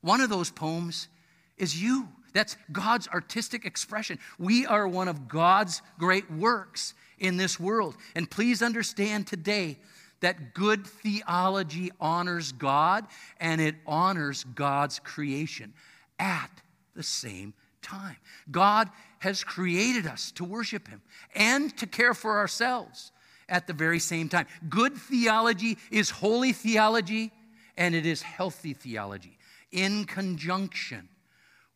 One 0.00 0.20
of 0.20 0.30
those 0.30 0.50
poems 0.50 1.08
is 1.56 1.80
you. 1.80 2.08
That's 2.32 2.56
God's 2.70 3.08
artistic 3.08 3.64
expression. 3.64 4.18
We 4.38 4.66
are 4.66 4.86
one 4.86 5.08
of 5.08 5.28
God's 5.28 5.82
great 5.98 6.30
works 6.30 6.94
in 7.18 7.36
this 7.36 7.58
world. 7.58 7.96
And 8.14 8.30
please 8.30 8.62
understand 8.62 9.26
today 9.26 9.78
that 10.20 10.54
good 10.54 10.86
theology 10.86 11.90
honors 12.00 12.52
God 12.52 13.06
and 13.40 13.60
it 13.60 13.76
honors 13.86 14.44
God's 14.54 14.98
creation 14.98 15.72
at 16.18 16.50
the 16.94 17.02
same 17.02 17.54
time. 17.82 18.16
God 18.50 18.90
has 19.20 19.42
created 19.42 20.06
us 20.06 20.32
to 20.32 20.44
worship 20.44 20.88
Him 20.88 21.00
and 21.34 21.76
to 21.78 21.86
care 21.86 22.14
for 22.14 22.38
ourselves 22.38 23.12
at 23.48 23.66
the 23.66 23.72
very 23.72 23.98
same 23.98 24.28
time. 24.28 24.46
Good 24.68 24.94
theology 24.94 25.78
is 25.90 26.10
holy 26.10 26.52
theology 26.52 27.32
and 27.76 27.94
it 27.94 28.06
is 28.06 28.22
healthy 28.22 28.74
theology 28.74 29.38
in 29.72 30.04
conjunction 30.04 31.08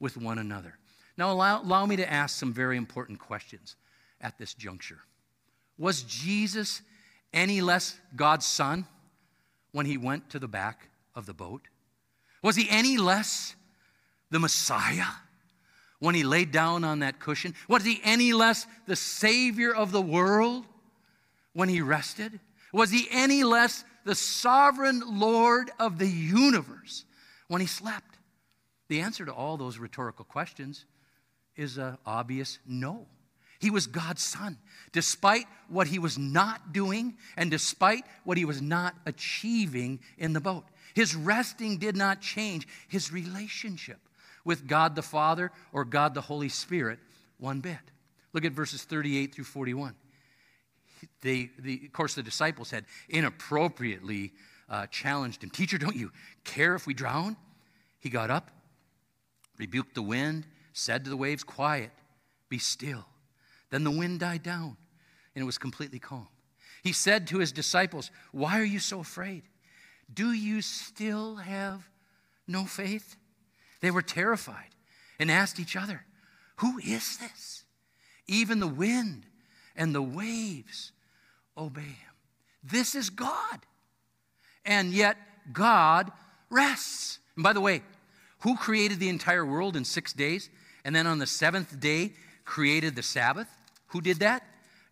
with 0.01 0.17
one 0.17 0.39
another. 0.39 0.79
Now, 1.17 1.31
allow, 1.33 1.63
allow 1.63 1.87
me 1.87 1.97
to 1.97 2.13
ask 2.13 2.39
some 2.39 2.53
very 2.53 2.77
important 2.77 3.19
questions 3.19 3.77
at 4.21 4.39
this 4.39 4.55
juncture. 4.55 5.01
Was 5.79 6.03
Jesus 6.03 6.83
any 7.33 7.61
less 7.61 7.97
God's 8.17 8.47
son 8.47 8.87
when 9.73 9.87
he 9.87 9.97
went 9.97 10.31
to 10.31 10.39
the 10.39 10.49
back 10.49 10.89
of 11.15 11.27
the 11.27 11.35
boat? 11.35 11.63
Was 12.43 12.57
he 12.57 12.69
any 12.69 12.99
less 12.99 13.55
the 14.31 14.39
Messiah 14.39 15.07
when 16.01 16.15
he 16.15 16.25
laid 16.25 16.51
down 16.51 16.83
on 16.85 17.01
that 17.01 17.21
cushion? 17.21 17.55
Was 17.69 17.85
he 17.85 18.01
any 18.03 18.33
less 18.33 18.67
the 18.87 18.97
Savior 18.97 19.75
of 19.75 19.93
the 19.93 20.03
world 20.03 20.67
when 21.53 21.69
he 21.69 21.81
rested? 21.81 22.41
Was 22.73 22.91
he 22.91 23.07
any 23.11 23.45
less 23.45 23.85
the 24.05 24.15
sovereign 24.15 25.03
Lord 25.07 25.71
of 25.79 25.99
the 25.99 26.09
universe 26.09 27.05
when 27.49 27.61
he 27.61 27.67
slept? 27.67 28.19
The 28.89 29.01
answer 29.01 29.25
to 29.25 29.33
all 29.33 29.57
those 29.57 29.79
rhetorical 29.79 30.25
questions 30.25 30.85
is 31.57 31.79
an 31.79 31.99
obvious 32.05 32.59
no. 32.67 33.07
He 33.59 33.71
was 33.71 33.87
God's 33.87 34.23
son, 34.23 34.59
despite 34.91 35.47
what 35.69 35.87
he 35.87 36.01
was 36.01 36.19
not 36.19 36.73
doing 36.73 37.15
and 37.37 37.51
despite 37.51 38.05
what 38.25 38.37
he 38.37 38.45
was 38.45 38.61
not 38.61 38.97
achieving 39.07 40.01
in 40.19 40.33
the 40.33 40.41
boat. 40.41 40.65
His 40.95 41.15
resting 41.15 41.79
did 41.79 41.97
not 41.97 42.21
change 42.21 42.67
his 42.89 43.13
relationship 43.13 44.01
with 44.45 44.67
God 44.67 44.97
the 44.97 45.03
Father 45.03 45.53
or 45.73 45.85
God 45.85 46.15
the 46.15 46.21
Holy 46.21 46.49
Spirit 46.49 46.99
one 47.39 47.61
bit. 47.61 47.79
Look 48.33 48.45
at 48.45 48.53
verses 48.53 48.83
38 48.83 49.35
through 49.35 49.45
41 49.45 49.95
they, 51.21 51.51
the, 51.59 51.83
of 51.87 51.93
course, 51.93 52.15
the 52.15 52.23
disciples 52.23 52.71
had 52.71 52.85
inappropriately 53.09 54.33
uh, 54.69 54.87
challenged 54.87 55.43
him 55.45 55.51
Teacher, 55.51 55.79
don't 55.79 55.97
you 55.97 56.11
care 56.45 56.75
if 56.75 56.87
we 56.87 56.95
drown? 56.95 57.37
He 58.01 58.09
got 58.09 58.31
up, 58.31 58.51
rebuked 59.59 59.95
the 59.95 60.03
wind, 60.03 60.47
said 60.73 61.05
to 61.05 61.11
the 61.11 61.17
waves, 61.17 61.45
Quiet, 61.45 61.91
be 62.49 62.59
still. 62.59 63.05
Then 63.71 63.85
the 63.85 63.91
wind 63.91 64.21
died 64.21 64.43
down, 64.43 64.77
and 65.35 65.43
it 65.43 65.47
was 65.47 65.59
completely 65.59 65.99
calm. 65.99 66.29
He 66.83 66.93
said 66.93 67.27
to 67.29 67.39
his 67.39 67.53
disciples, 67.53 68.11
Why 68.33 68.59
are 68.59 68.65
you 68.65 68.81
so 68.81 69.01
afraid? 69.01 69.43
Do 70.13 70.33
you 70.33 70.63
still 70.63 71.37
have 71.37 71.89
no 72.49 72.65
faith? 72.65 73.17
They 73.81 73.91
were 73.91 74.03
terrified 74.03 74.71
and 75.19 75.31
asked 75.31 75.61
each 75.61 75.77
other, 75.77 76.05
Who 76.57 76.79
is 76.79 77.19
this? 77.19 77.65
Even 78.27 78.61
the 78.61 78.67
wind 78.67 79.27
and 79.77 79.95
the 79.95 80.03
waves 80.03 80.93
obey 81.57 81.81
him. 81.83 82.15
This 82.63 82.95
is 82.95 83.11
God. 83.11 83.61
And 84.65 84.93
yet, 84.93 85.17
God 85.53 86.13
rests. 86.51 87.19
And 87.37 87.43
by 87.43 87.53
the 87.53 87.61
way, 87.61 87.83
who 88.41 88.57
created 88.57 89.01
the 89.01 89.09
entire 89.09 89.45
world 89.45 89.77
in 89.77 89.85
six 89.85 90.13
days 90.13 90.51
and 90.85 90.95
then 90.95 91.07
on 91.07 91.19
the 91.19 91.27
seventh 91.27 91.81
day 91.81 92.13
created 92.45 92.95
the 92.97 93.03
Sabbath? 93.03 93.49
Who 93.89 94.01
did 94.01 94.21
that? 94.21 94.45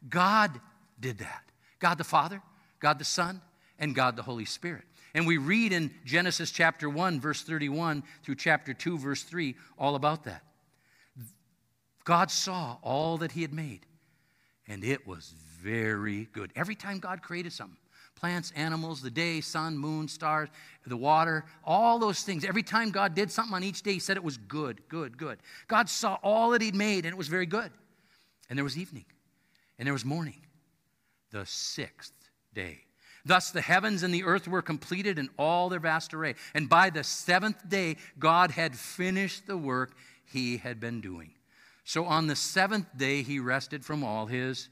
God 0.09 0.61
did 0.99 1.19
that. 1.19 1.43
God 1.79 1.99
the 1.99 2.05
Father, 2.05 2.43
God 2.79 2.99
the 2.99 3.05
Son, 3.05 3.41
and 3.79 3.95
God 3.95 4.17
the 4.17 4.23
Holy 4.23 4.45
Spirit. 4.45 4.85
And 5.15 5.27
we 5.27 5.39
read 5.39 5.73
in 5.73 5.91
Genesis 6.05 6.51
chapter 6.51 6.89
1, 6.89 7.21
verse 7.21 7.43
31 7.43 8.03
through 8.23 8.37
chapter 8.37 8.73
2, 8.73 8.99
verse 8.99 9.23
3, 9.23 9.57
all 9.79 9.97
about 9.97 10.25
that. 10.25 10.43
God 12.05 12.31
saw 12.31 12.77
all 12.83 13.19
that 13.19 13.33
He 13.33 13.43
had 13.43 13.53
made, 13.53 13.81
and 14.71 14.85
it 14.85 15.05
was 15.05 15.35
very 15.61 16.29
good. 16.33 16.53
Every 16.55 16.77
time 16.77 17.01
God 17.01 17.23
created 17.23 17.53
something, 17.53 17.77
plants, 18.15 18.53
animals, 18.55 19.03
the 19.03 19.11
day, 19.11 19.41
sun, 19.41 19.77
moon, 19.77 20.07
stars, 20.07 20.49
the 20.87 20.97
water, 20.97 21.45
all 21.65 21.99
those 21.99 22.23
things. 22.23 22.45
Every 22.45 22.63
time 22.63 22.91
God 22.91 23.15
did 23.15 23.33
something 23.33 23.55
on 23.55 23.65
each 23.65 23.83
day, 23.83 23.95
He 23.95 23.99
said 23.99 24.17
it 24.17 24.23
was 24.23 24.37
good, 24.37 24.89
good, 24.89 25.19
good. 25.19 25.39
God 25.67 25.89
saw 25.89 26.19
all 26.23 26.51
that 26.51 26.63
He'd 26.63 26.77
made, 26.77 27.05
and 27.05 27.13
it 27.13 27.19
was 27.19 27.27
very 27.27 27.47
good. 27.47 27.71
And 28.49 28.57
there 28.57 28.65
was 28.65 28.79
evening, 28.79 29.07
and 29.77 29.87
there 29.87 29.93
was 29.93 30.05
morning, 30.05 30.41
the 31.33 31.45
sixth 31.47 32.13
day. 32.55 32.79
Thus 33.25 33.51
the 33.51 33.61
heavens 33.61 34.05
and 34.05 34.15
the 34.15 34.25
earth 34.25 34.47
were 34.47 34.63
completed 34.63 35.19
in 35.19 35.31
all 35.37 35.69
their 35.69 35.81
vast 35.81 36.15
array. 36.15 36.37
And 36.55 36.69
by 36.69 36.91
the 36.91 37.03
seventh 37.03 37.69
day, 37.69 37.97
God 38.21 38.53
had 38.53 38.77
finished 38.77 39.49
the 39.49 39.57
work 39.57 39.97
He 40.25 40.59
had 40.59 40.79
been 40.79 41.01
doing. 41.01 41.33
So 41.91 42.05
on 42.05 42.29
the 42.29 42.37
seventh 42.37 42.87
day, 42.97 43.25
he 43.25 43.41
rested 43.41 43.85
from 43.85 44.05
all 44.05 44.27
his 44.27 44.69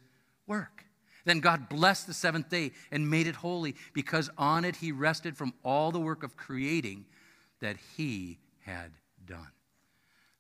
work. 0.47 0.85
Then 1.25 1.41
God 1.41 1.69
blessed 1.69 2.07
the 2.07 2.15
seventh 2.15 2.49
day 2.49 2.71
and 2.93 3.11
made 3.11 3.27
it 3.27 3.35
holy 3.35 3.75
because 3.93 4.31
on 4.39 4.65
it 4.65 4.77
he 4.77 4.93
rested 4.93 5.37
from 5.37 5.53
all 5.65 5.91
the 5.91 5.99
work 5.99 6.23
of 6.23 6.37
creating 6.37 7.07
that 7.61 7.75
he 7.97 8.39
had 8.61 8.93
done. 9.27 9.51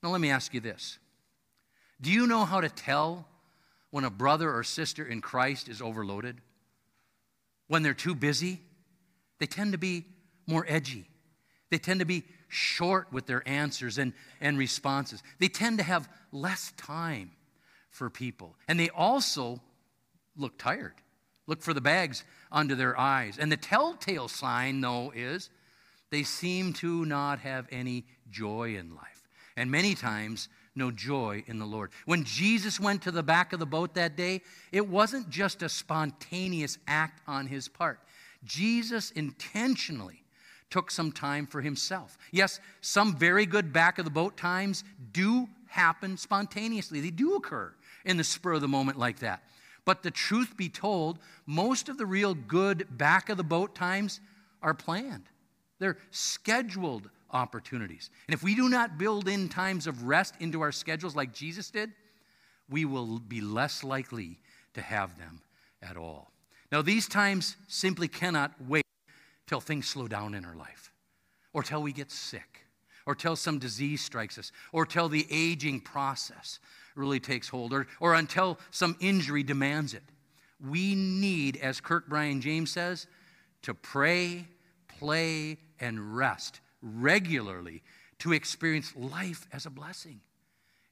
Now, 0.05 0.11
let 0.11 0.21
me 0.21 0.31
ask 0.31 0.55
you 0.55 0.61
this 0.61 1.01
Do 2.01 2.12
you 2.12 2.29
know 2.29 2.45
how 2.45 2.61
to 2.61 2.69
tell 2.69 3.27
when 3.91 4.05
a 4.05 4.11
brother 4.11 4.49
or 4.49 4.62
sister 4.62 5.05
in 5.05 5.21
Christ 5.21 5.69
is 5.69 5.83
overloaded? 5.83 6.41
When 7.67 7.83
they're 7.83 7.93
too 7.93 8.14
busy? 8.14 8.61
They 9.41 9.47
tend 9.47 9.73
to 9.73 9.79
be 9.79 10.07
more 10.47 10.64
edgy. 10.69 11.09
They 11.71 11.79
tend 11.79 11.99
to 11.99 12.07
be 12.07 12.23
short 12.49 13.13
with 13.13 13.27
their 13.27 13.47
answers 13.47 13.99
and, 13.99 14.13
and 14.41 14.59
responses. 14.59 15.23
They 15.39 15.49
tend 15.49 15.79
to 15.79 15.85
have 15.85 16.09
less 16.33 16.73
time 16.77 17.31
for 17.91 18.11
people. 18.11 18.57
And 18.67 18.79
they 18.79 18.91
also 18.91 19.61
look 20.37 20.59
tired, 20.59 20.95
look 21.47 21.63
for 21.63 21.75
the 21.75 21.81
bags 21.81 22.25
under 22.51 22.75
their 22.75 22.99
eyes. 22.99 23.39
And 23.39 23.51
the 23.51 23.57
telltale 23.57 24.29
sign, 24.29 24.81
though, 24.81 25.13
is 25.15 25.51
they 26.11 26.23
seem 26.23 26.73
to 26.75 27.05
not 27.05 27.41
have 27.41 27.67
any 27.71 28.05
joy 28.31 28.77
in 28.77 28.95
life. 28.95 29.29
And 29.57 29.71
many 29.71 29.95
times, 29.95 30.49
no 30.75 30.91
joy 30.91 31.43
in 31.47 31.59
the 31.59 31.67
Lord. 31.67 31.91
When 32.07 32.25
Jesus 32.25 32.79
went 32.79 33.03
to 33.03 33.11
the 33.11 33.23
back 33.23 33.53
of 33.53 33.59
the 33.59 33.67
boat 33.67 33.95
that 33.95 34.17
day, 34.17 34.43
it 34.71 34.87
wasn't 34.87 35.29
just 35.29 35.63
a 35.63 35.69
spontaneous 35.69 36.79
act 36.87 37.21
on 37.27 37.47
his 37.47 37.69
part. 37.69 37.99
Jesus 38.45 39.11
intentionally 39.11 40.23
took 40.70 40.90
some 40.90 41.12
time 41.12 41.46
for 41.46 41.61
himself. 41.61 42.18
Yes, 42.31 42.61
some 42.81 43.16
very 43.16 43.46
good 43.46 43.72
back 43.72 43.98
of 43.98 44.04
the 44.04 44.11
boat 44.11 44.37
times 44.37 44.85
do 45.12 45.48
happen 45.66 46.16
spontaneously, 46.16 47.00
they 47.00 47.11
do 47.11 47.35
occur 47.37 47.72
in 48.04 48.16
the 48.16 48.24
spur 48.24 48.54
of 48.54 48.61
the 48.61 48.68
moment 48.68 48.98
like 48.98 49.18
that. 49.20 49.42
But 49.85 50.02
the 50.02 50.11
truth 50.11 50.57
be 50.57 50.68
told, 50.68 51.18
most 51.46 51.88
of 51.88 51.96
the 51.96 52.07
real 52.07 52.35
good 52.35 52.87
back 52.98 53.28
of 53.28 53.37
the 53.37 53.44
boat 53.44 53.74
times 53.74 54.20
are 54.62 54.74
planned. 54.74 55.24
They're 55.78 55.98
scheduled 56.11 57.09
opportunities. 57.31 58.11
And 58.26 58.35
if 58.35 58.42
we 58.42 58.54
do 58.54 58.68
not 58.68 58.98
build 58.98 59.28
in 59.28 59.48
times 59.48 59.87
of 59.87 60.04
rest 60.04 60.35
into 60.40 60.61
our 60.61 60.72
schedules 60.72 61.14
like 61.14 61.33
Jesus 61.33 61.70
did, 61.70 61.92
we 62.68 62.85
will 62.85 63.18
be 63.18 63.40
less 63.40 63.85
likely 63.85 64.38
to 64.74 64.83
have 64.83 65.16
them 65.18 65.40
at 65.83 65.96
all. 65.96 66.31
Now, 66.70 66.83
these 66.83 67.09
times 67.09 67.57
simply 67.66 68.09
cannot 68.09 68.52
wait 68.66 68.85
till 69.49 69.61
things 69.61 69.89
slow 69.89 70.07
down 70.07 70.35
in 70.35 70.45
our 70.45 70.55
life, 70.55 70.93
or 71.53 71.63
till 71.63 71.83
we 71.83 71.93
get 71.93 72.13
sick, 72.13 72.67
or 73.07 73.15
till 73.15 73.35
some 73.35 73.59
disease 73.59 74.05
strikes 74.05 74.39
us, 74.39 74.53
or 74.73 74.87
till 74.87 75.09
the 75.09 75.27
aging 75.31 75.81
process 75.81 76.61
really 76.95 77.19
takes 77.19 77.49
hold, 77.49 77.73
or, 77.73 77.87
or 77.99 78.15
until 78.15 78.59
some 78.71 78.97
injury 79.01 79.43
demands 79.43 79.95
it. 79.95 80.03
We 80.61 80.95
need, 80.95 81.57
as 81.57 81.81
Kirk 81.81 82.09
Byron 82.09 82.41
Jones 82.41 82.71
says, 82.71 83.07
to 83.63 83.75
pray, 83.75 84.47
play, 84.87 85.59
and 85.81 86.17
rest 86.17 86.61
regularly 86.83 87.83
to 88.19 88.33
experience 88.33 88.95
life 88.97 89.47
as 89.53 89.67
a 89.67 89.71
blessing 89.71 90.21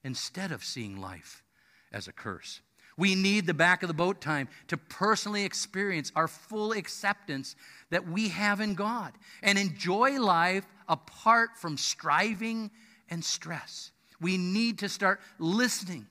instead 0.03 0.51
of 0.51 0.63
seeing 0.63 0.99
life 0.99 1.43
as 1.91 2.07
a 2.07 2.13
curse. 2.13 2.61
We 2.97 3.13
need 3.13 3.45
the 3.45 3.53
back 3.53 3.83
of 3.83 3.87
the 3.87 3.93
boat 3.93 4.21
time 4.21 4.49
to 4.67 4.77
personally 4.77 5.43
experience 5.43 6.11
our 6.15 6.27
full 6.27 6.71
acceptance 6.71 7.55
that 7.91 8.07
we 8.07 8.29
have 8.29 8.59
in 8.59 8.73
God 8.73 9.13
and 9.43 9.57
enjoy 9.57 10.19
life 10.19 10.65
apart 10.89 11.51
from 11.57 11.77
striving 11.77 12.71
and 13.09 13.23
stress. 13.23 13.91
We 14.19 14.37
need 14.37 14.79
to 14.79 14.89
start 14.89 15.21
listening 15.37 16.07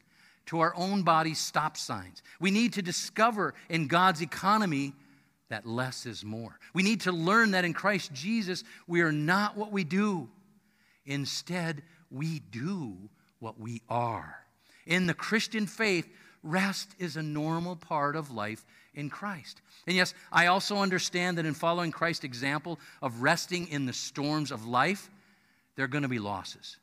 to 0.47 0.61
our 0.61 0.75
own 0.77 1.03
body's 1.03 1.41
stop 1.41 1.77
signs. 1.77 2.23
We 2.41 2.53
need 2.53 2.75
to 2.75 2.83
discover 2.83 3.55
in 3.69 3.89
God's 3.89 4.23
economy 4.23 4.95
that 5.49 5.67
less 5.67 6.07
is 6.07 6.25
more. 6.25 6.59
We 6.73 6.83
need 6.83 7.03
to 7.03 7.13
learn 7.13 7.53
that 7.53 7.65
in 7.65 7.73
Christ 7.73 8.13
Jesus, 8.13 8.65
we 8.87 9.01
are 9.01 9.13
not 9.13 9.57
what 9.57 9.73
we 9.73 9.83
do. 9.85 10.29
Instead, 11.05 11.83
we 12.11 12.41
do 12.51 12.97
what 13.41 13.59
we 13.59 13.83
are. 13.89 14.37
In 14.87 15.07
the 15.07 15.15
Christian 15.15 15.67
faith, 15.67 16.09
rest 16.47 16.95
is 16.99 17.17
a 17.17 17.23
normal 17.23 17.77
part 17.77 18.17
of 18.17 18.31
life 18.31 18.65
in 18.95 19.11
Christ. 19.11 19.61
And 19.87 19.97
yes, 19.97 20.15
I 20.33 20.47
also 20.47 20.77
understand 20.77 21.39
that 21.39 21.47
in 21.47 21.55
following 21.55 21.93
Christ's 21.93 22.25
example 22.25 22.79
of 23.03 23.23
resting 23.23 23.69
in 23.69 23.87
the 23.87 23.93
storms 23.93 24.51
of 24.51 24.67
life, 24.67 25.11
there 25.75 25.85
are 25.85 25.89
going 25.89 26.03
to 26.03 26.09
be 26.09 26.19
losses. 26.19 26.77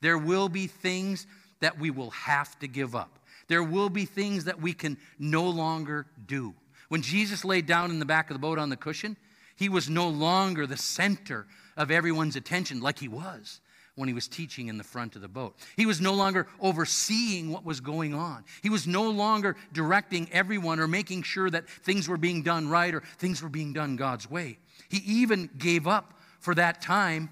There 0.00 0.18
will 0.18 0.48
be 0.48 0.66
things 0.66 1.26
that 1.60 1.78
we 1.78 1.90
will 1.90 2.10
have 2.10 2.58
to 2.60 2.68
give 2.68 2.94
up. 2.94 3.18
There 3.48 3.62
will 3.62 3.90
be 3.90 4.04
things 4.04 4.44
that 4.44 4.60
we 4.60 4.72
can 4.72 4.96
no 5.18 5.48
longer 5.48 6.06
do. 6.26 6.54
When 6.88 7.02
Jesus 7.02 7.44
laid 7.44 7.66
down 7.66 7.90
in 7.90 7.98
the 7.98 8.04
back 8.04 8.30
of 8.30 8.34
the 8.34 8.40
boat 8.40 8.58
on 8.58 8.70
the 8.70 8.76
cushion, 8.76 9.16
he 9.56 9.68
was 9.68 9.88
no 9.90 10.08
longer 10.08 10.66
the 10.66 10.76
center 10.76 11.46
of 11.76 11.90
everyone's 11.90 12.36
attention 12.36 12.80
like 12.80 12.98
he 12.98 13.08
was 13.08 13.60
when 14.00 14.08
he 14.08 14.14
was 14.14 14.26
teaching 14.26 14.68
in 14.68 14.78
the 14.78 14.84
front 14.84 15.14
of 15.14 15.22
the 15.22 15.28
boat. 15.28 15.54
He 15.76 15.86
was 15.86 16.00
no 16.00 16.14
longer 16.14 16.48
overseeing 16.58 17.50
what 17.52 17.64
was 17.64 17.80
going 17.80 18.14
on. 18.14 18.44
He 18.62 18.70
was 18.70 18.86
no 18.86 19.10
longer 19.10 19.56
directing 19.72 20.28
everyone 20.32 20.80
or 20.80 20.88
making 20.88 21.22
sure 21.22 21.50
that 21.50 21.68
things 21.68 22.08
were 22.08 22.16
being 22.16 22.42
done 22.42 22.68
right 22.68 22.94
or 22.94 23.02
things 23.18 23.42
were 23.42 23.48
being 23.50 23.72
done 23.72 23.96
God's 23.96 24.28
way. 24.28 24.58
He 24.88 25.02
even 25.20 25.50
gave 25.58 25.86
up 25.86 26.14
for 26.40 26.54
that 26.54 26.80
time 26.80 27.28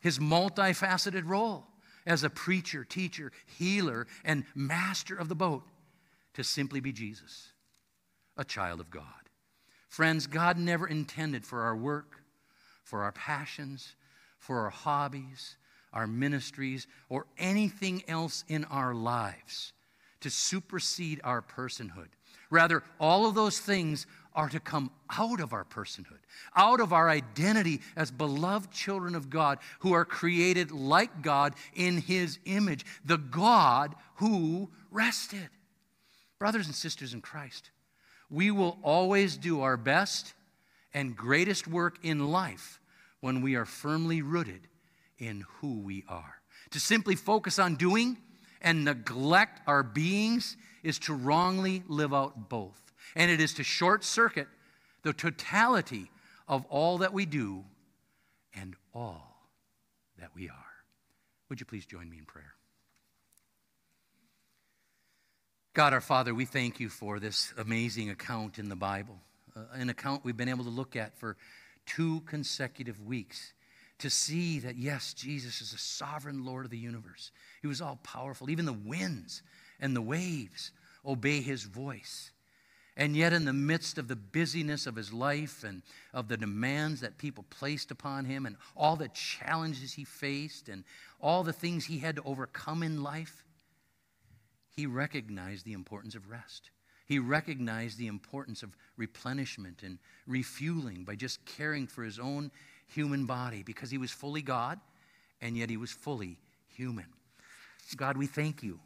his 0.00 0.18
multifaceted 0.18 1.26
role 1.26 1.66
as 2.06 2.22
a 2.22 2.30
preacher, 2.30 2.84
teacher, 2.84 3.32
healer, 3.58 4.06
and 4.24 4.44
master 4.54 5.16
of 5.16 5.28
the 5.28 5.34
boat 5.34 5.64
to 6.34 6.44
simply 6.44 6.80
be 6.80 6.92
Jesus 6.92 7.48
a 8.36 8.44
child 8.44 8.80
of 8.80 8.90
God. 8.90 9.04
Friends, 9.88 10.26
God 10.26 10.56
never 10.56 10.86
intended 10.86 11.44
for 11.44 11.62
our 11.62 11.76
work, 11.76 12.22
for 12.84 13.02
our 13.02 13.12
passions, 13.12 13.94
for 14.38 14.60
our 14.60 14.70
hobbies, 14.70 15.56
our 15.92 16.06
ministries, 16.06 16.86
or 17.08 17.26
anything 17.38 18.02
else 18.08 18.44
in 18.48 18.64
our 18.64 18.94
lives 18.94 19.72
to 20.20 20.30
supersede 20.30 21.20
our 21.24 21.42
personhood. 21.42 22.08
Rather, 22.50 22.82
all 22.98 23.26
of 23.26 23.34
those 23.34 23.58
things 23.58 24.06
are 24.34 24.48
to 24.48 24.60
come 24.60 24.90
out 25.10 25.40
of 25.40 25.52
our 25.52 25.64
personhood, 25.64 26.18
out 26.54 26.80
of 26.80 26.92
our 26.92 27.08
identity 27.08 27.80
as 27.96 28.10
beloved 28.10 28.70
children 28.70 29.14
of 29.14 29.30
God 29.30 29.58
who 29.80 29.92
are 29.92 30.04
created 30.04 30.70
like 30.70 31.22
God 31.22 31.54
in 31.74 31.98
His 31.98 32.38
image, 32.44 32.84
the 33.04 33.18
God 33.18 33.94
who 34.16 34.70
rested. 34.90 35.48
Brothers 36.38 36.66
and 36.66 36.74
sisters 36.74 37.12
in 37.14 37.20
Christ, 37.20 37.70
we 38.30 38.50
will 38.50 38.78
always 38.82 39.36
do 39.36 39.62
our 39.62 39.76
best 39.76 40.34
and 40.94 41.16
greatest 41.16 41.66
work 41.66 41.98
in 42.02 42.30
life 42.30 42.80
when 43.20 43.42
we 43.42 43.56
are 43.56 43.64
firmly 43.64 44.22
rooted 44.22 44.68
in 45.20 45.44
who 45.60 45.80
we 45.80 46.04
are. 46.08 46.40
To 46.70 46.80
simply 46.80 47.14
focus 47.14 47.58
on 47.58 47.76
doing 47.76 48.16
and 48.60 48.84
neglect 48.84 49.60
our 49.66 49.82
beings 49.82 50.56
is 50.82 50.98
to 51.00 51.14
wrongly 51.14 51.82
live 51.88 52.12
out 52.12 52.48
both. 52.48 52.80
And 53.14 53.30
it 53.30 53.40
is 53.40 53.54
to 53.54 53.62
short 53.62 54.04
circuit 54.04 54.48
the 55.02 55.12
totality 55.12 56.10
of 56.48 56.64
all 56.66 56.98
that 56.98 57.12
we 57.12 57.26
do 57.26 57.64
and 58.54 58.74
all 58.94 59.48
that 60.18 60.30
we 60.34 60.48
are. 60.48 60.56
Would 61.48 61.60
you 61.60 61.66
please 61.66 61.86
join 61.86 62.08
me 62.08 62.18
in 62.18 62.24
prayer? 62.24 62.54
God 65.72 65.92
our 65.92 66.00
Father, 66.00 66.34
we 66.34 66.44
thank 66.44 66.80
you 66.80 66.88
for 66.88 67.20
this 67.20 67.54
amazing 67.56 68.10
account 68.10 68.58
in 68.58 68.68
the 68.68 68.76
Bible, 68.76 69.18
uh, 69.56 69.60
an 69.72 69.88
account 69.88 70.24
we've 70.24 70.36
been 70.36 70.48
able 70.48 70.64
to 70.64 70.70
look 70.70 70.96
at 70.96 71.16
for 71.18 71.36
two 71.86 72.20
consecutive 72.22 73.00
weeks 73.04 73.52
to 74.00 74.10
see 74.10 74.58
that, 74.60 74.76
yes, 74.76 75.14
Jesus 75.14 75.60
is 75.60 75.72
the 75.72 75.78
sovereign 75.78 76.44
Lord 76.44 76.64
of 76.64 76.70
the 76.70 76.78
universe. 76.78 77.30
He 77.62 77.68
was 77.68 77.80
all 77.80 77.98
powerful. 78.02 78.50
Even 78.50 78.64
the 78.64 78.72
winds 78.72 79.42
and 79.80 79.94
the 79.94 80.02
waves 80.02 80.72
obey 81.04 81.40
his 81.40 81.62
voice. 81.64 82.30
And 82.96 83.16
yet, 83.16 83.32
in 83.32 83.44
the 83.44 83.52
midst 83.52 83.96
of 83.96 84.08
the 84.08 84.16
busyness 84.16 84.86
of 84.86 84.96
his 84.96 85.12
life 85.12 85.64
and 85.64 85.82
of 86.12 86.28
the 86.28 86.36
demands 86.36 87.00
that 87.00 87.16
people 87.16 87.44
placed 87.48 87.90
upon 87.90 88.24
him 88.24 88.44
and 88.44 88.56
all 88.76 88.96
the 88.96 89.08
challenges 89.08 89.92
he 89.92 90.04
faced 90.04 90.68
and 90.68 90.84
all 91.20 91.42
the 91.42 91.52
things 91.52 91.84
he 91.84 91.98
had 91.98 92.16
to 92.16 92.22
overcome 92.24 92.82
in 92.82 93.02
life, 93.02 93.44
he 94.74 94.86
recognized 94.86 95.64
the 95.64 95.72
importance 95.72 96.14
of 96.14 96.28
rest. 96.28 96.70
He 97.06 97.18
recognized 97.18 97.98
the 97.98 98.06
importance 98.06 98.62
of 98.62 98.76
replenishment 98.96 99.82
and 99.82 99.98
refueling 100.26 101.04
by 101.04 101.16
just 101.16 101.44
caring 101.44 101.86
for 101.86 102.04
his 102.04 102.18
own 102.18 102.50
human 102.90 103.26
body 103.26 103.62
because 103.62 103.90
he 103.90 103.98
was 103.98 104.10
fully 104.10 104.42
God 104.42 104.78
and 105.40 105.56
yet 105.56 105.70
he 105.70 105.76
was 105.76 105.90
fully 105.90 106.38
human. 106.68 107.06
God, 107.96 108.16
we 108.16 108.26
thank 108.26 108.62
you 108.62 108.78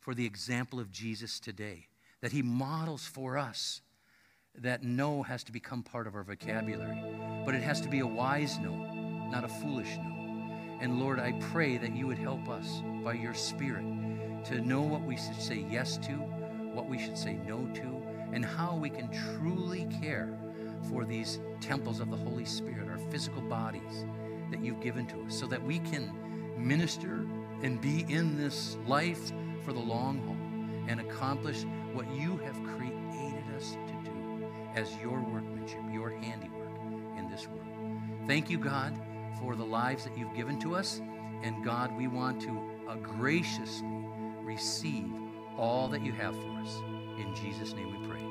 for 0.00 0.14
the 0.14 0.24
example 0.24 0.78
of 0.80 0.90
Jesus 0.90 1.40
today, 1.40 1.88
that 2.20 2.32
he 2.32 2.42
models 2.42 3.04
for 3.04 3.36
us 3.36 3.82
that 4.58 4.82
no 4.82 5.22
has 5.22 5.44
to 5.44 5.52
become 5.52 5.82
part 5.82 6.06
of 6.06 6.14
our 6.14 6.22
vocabulary, 6.22 6.98
but 7.44 7.54
it 7.54 7.62
has 7.62 7.80
to 7.82 7.88
be 7.88 8.00
a 8.00 8.06
wise 8.06 8.58
no, 8.58 8.72
not 9.30 9.44
a 9.44 9.48
foolish 9.48 9.96
no. 9.98 10.16
And 10.80 11.00
Lord, 11.00 11.18
I 11.18 11.32
pray 11.52 11.76
that 11.78 11.94
you 11.94 12.06
would 12.06 12.18
help 12.18 12.48
us 12.48 12.82
by 13.02 13.14
your 13.14 13.34
Spirit 13.34 13.84
to 14.46 14.60
know 14.60 14.82
what 14.82 15.02
we 15.02 15.16
should 15.16 15.40
say 15.40 15.66
yes 15.70 15.98
to, 15.98 16.12
what 16.12 16.88
we 16.88 16.98
should 16.98 17.18
say 17.18 17.34
no 17.34 17.66
to, 17.74 18.02
and 18.32 18.44
how 18.44 18.76
we 18.76 18.90
can 18.90 19.10
truly 19.10 19.88
care 20.00 20.38
for 20.90 21.04
these 21.04 21.40
temples 21.60 22.00
of 22.00 22.10
the 22.10 22.16
Holy 22.16 22.44
Spirit, 22.44 22.88
our 22.88 22.98
physical 23.10 23.42
bodies 23.42 24.04
that 24.50 24.64
you've 24.64 24.80
given 24.80 25.06
to 25.06 25.22
us, 25.22 25.38
so 25.38 25.46
that 25.46 25.62
we 25.62 25.78
can 25.80 26.12
minister 26.58 27.26
and 27.62 27.80
be 27.80 28.04
in 28.08 28.36
this 28.36 28.76
life 28.86 29.32
for 29.64 29.72
the 29.72 29.80
long 29.80 30.18
haul 30.20 30.36
and 30.88 31.00
accomplish 31.00 31.64
what 31.92 32.06
you 32.14 32.36
have 32.38 32.54
created 32.64 33.44
us 33.56 33.72
to 33.72 34.10
do 34.10 34.46
as 34.74 34.94
your 35.02 35.20
workmanship, 35.20 35.80
your 35.92 36.10
handiwork 36.10 36.68
in 37.18 37.28
this 37.30 37.46
world. 37.48 37.62
Thank 38.26 38.50
you, 38.50 38.58
God, 38.58 38.96
for 39.40 39.56
the 39.56 39.64
lives 39.64 40.04
that 40.04 40.16
you've 40.16 40.34
given 40.34 40.58
to 40.60 40.76
us. 40.76 41.00
And 41.42 41.64
God, 41.64 41.96
we 41.96 42.08
want 42.08 42.40
to 42.42 42.60
graciously 43.02 43.86
receive 44.42 45.10
all 45.56 45.88
that 45.88 46.02
you 46.02 46.12
have 46.12 46.34
for 46.34 46.50
us. 46.60 46.76
In 47.18 47.34
Jesus' 47.34 47.72
name 47.72 48.00
we 48.00 48.08
pray. 48.08 48.25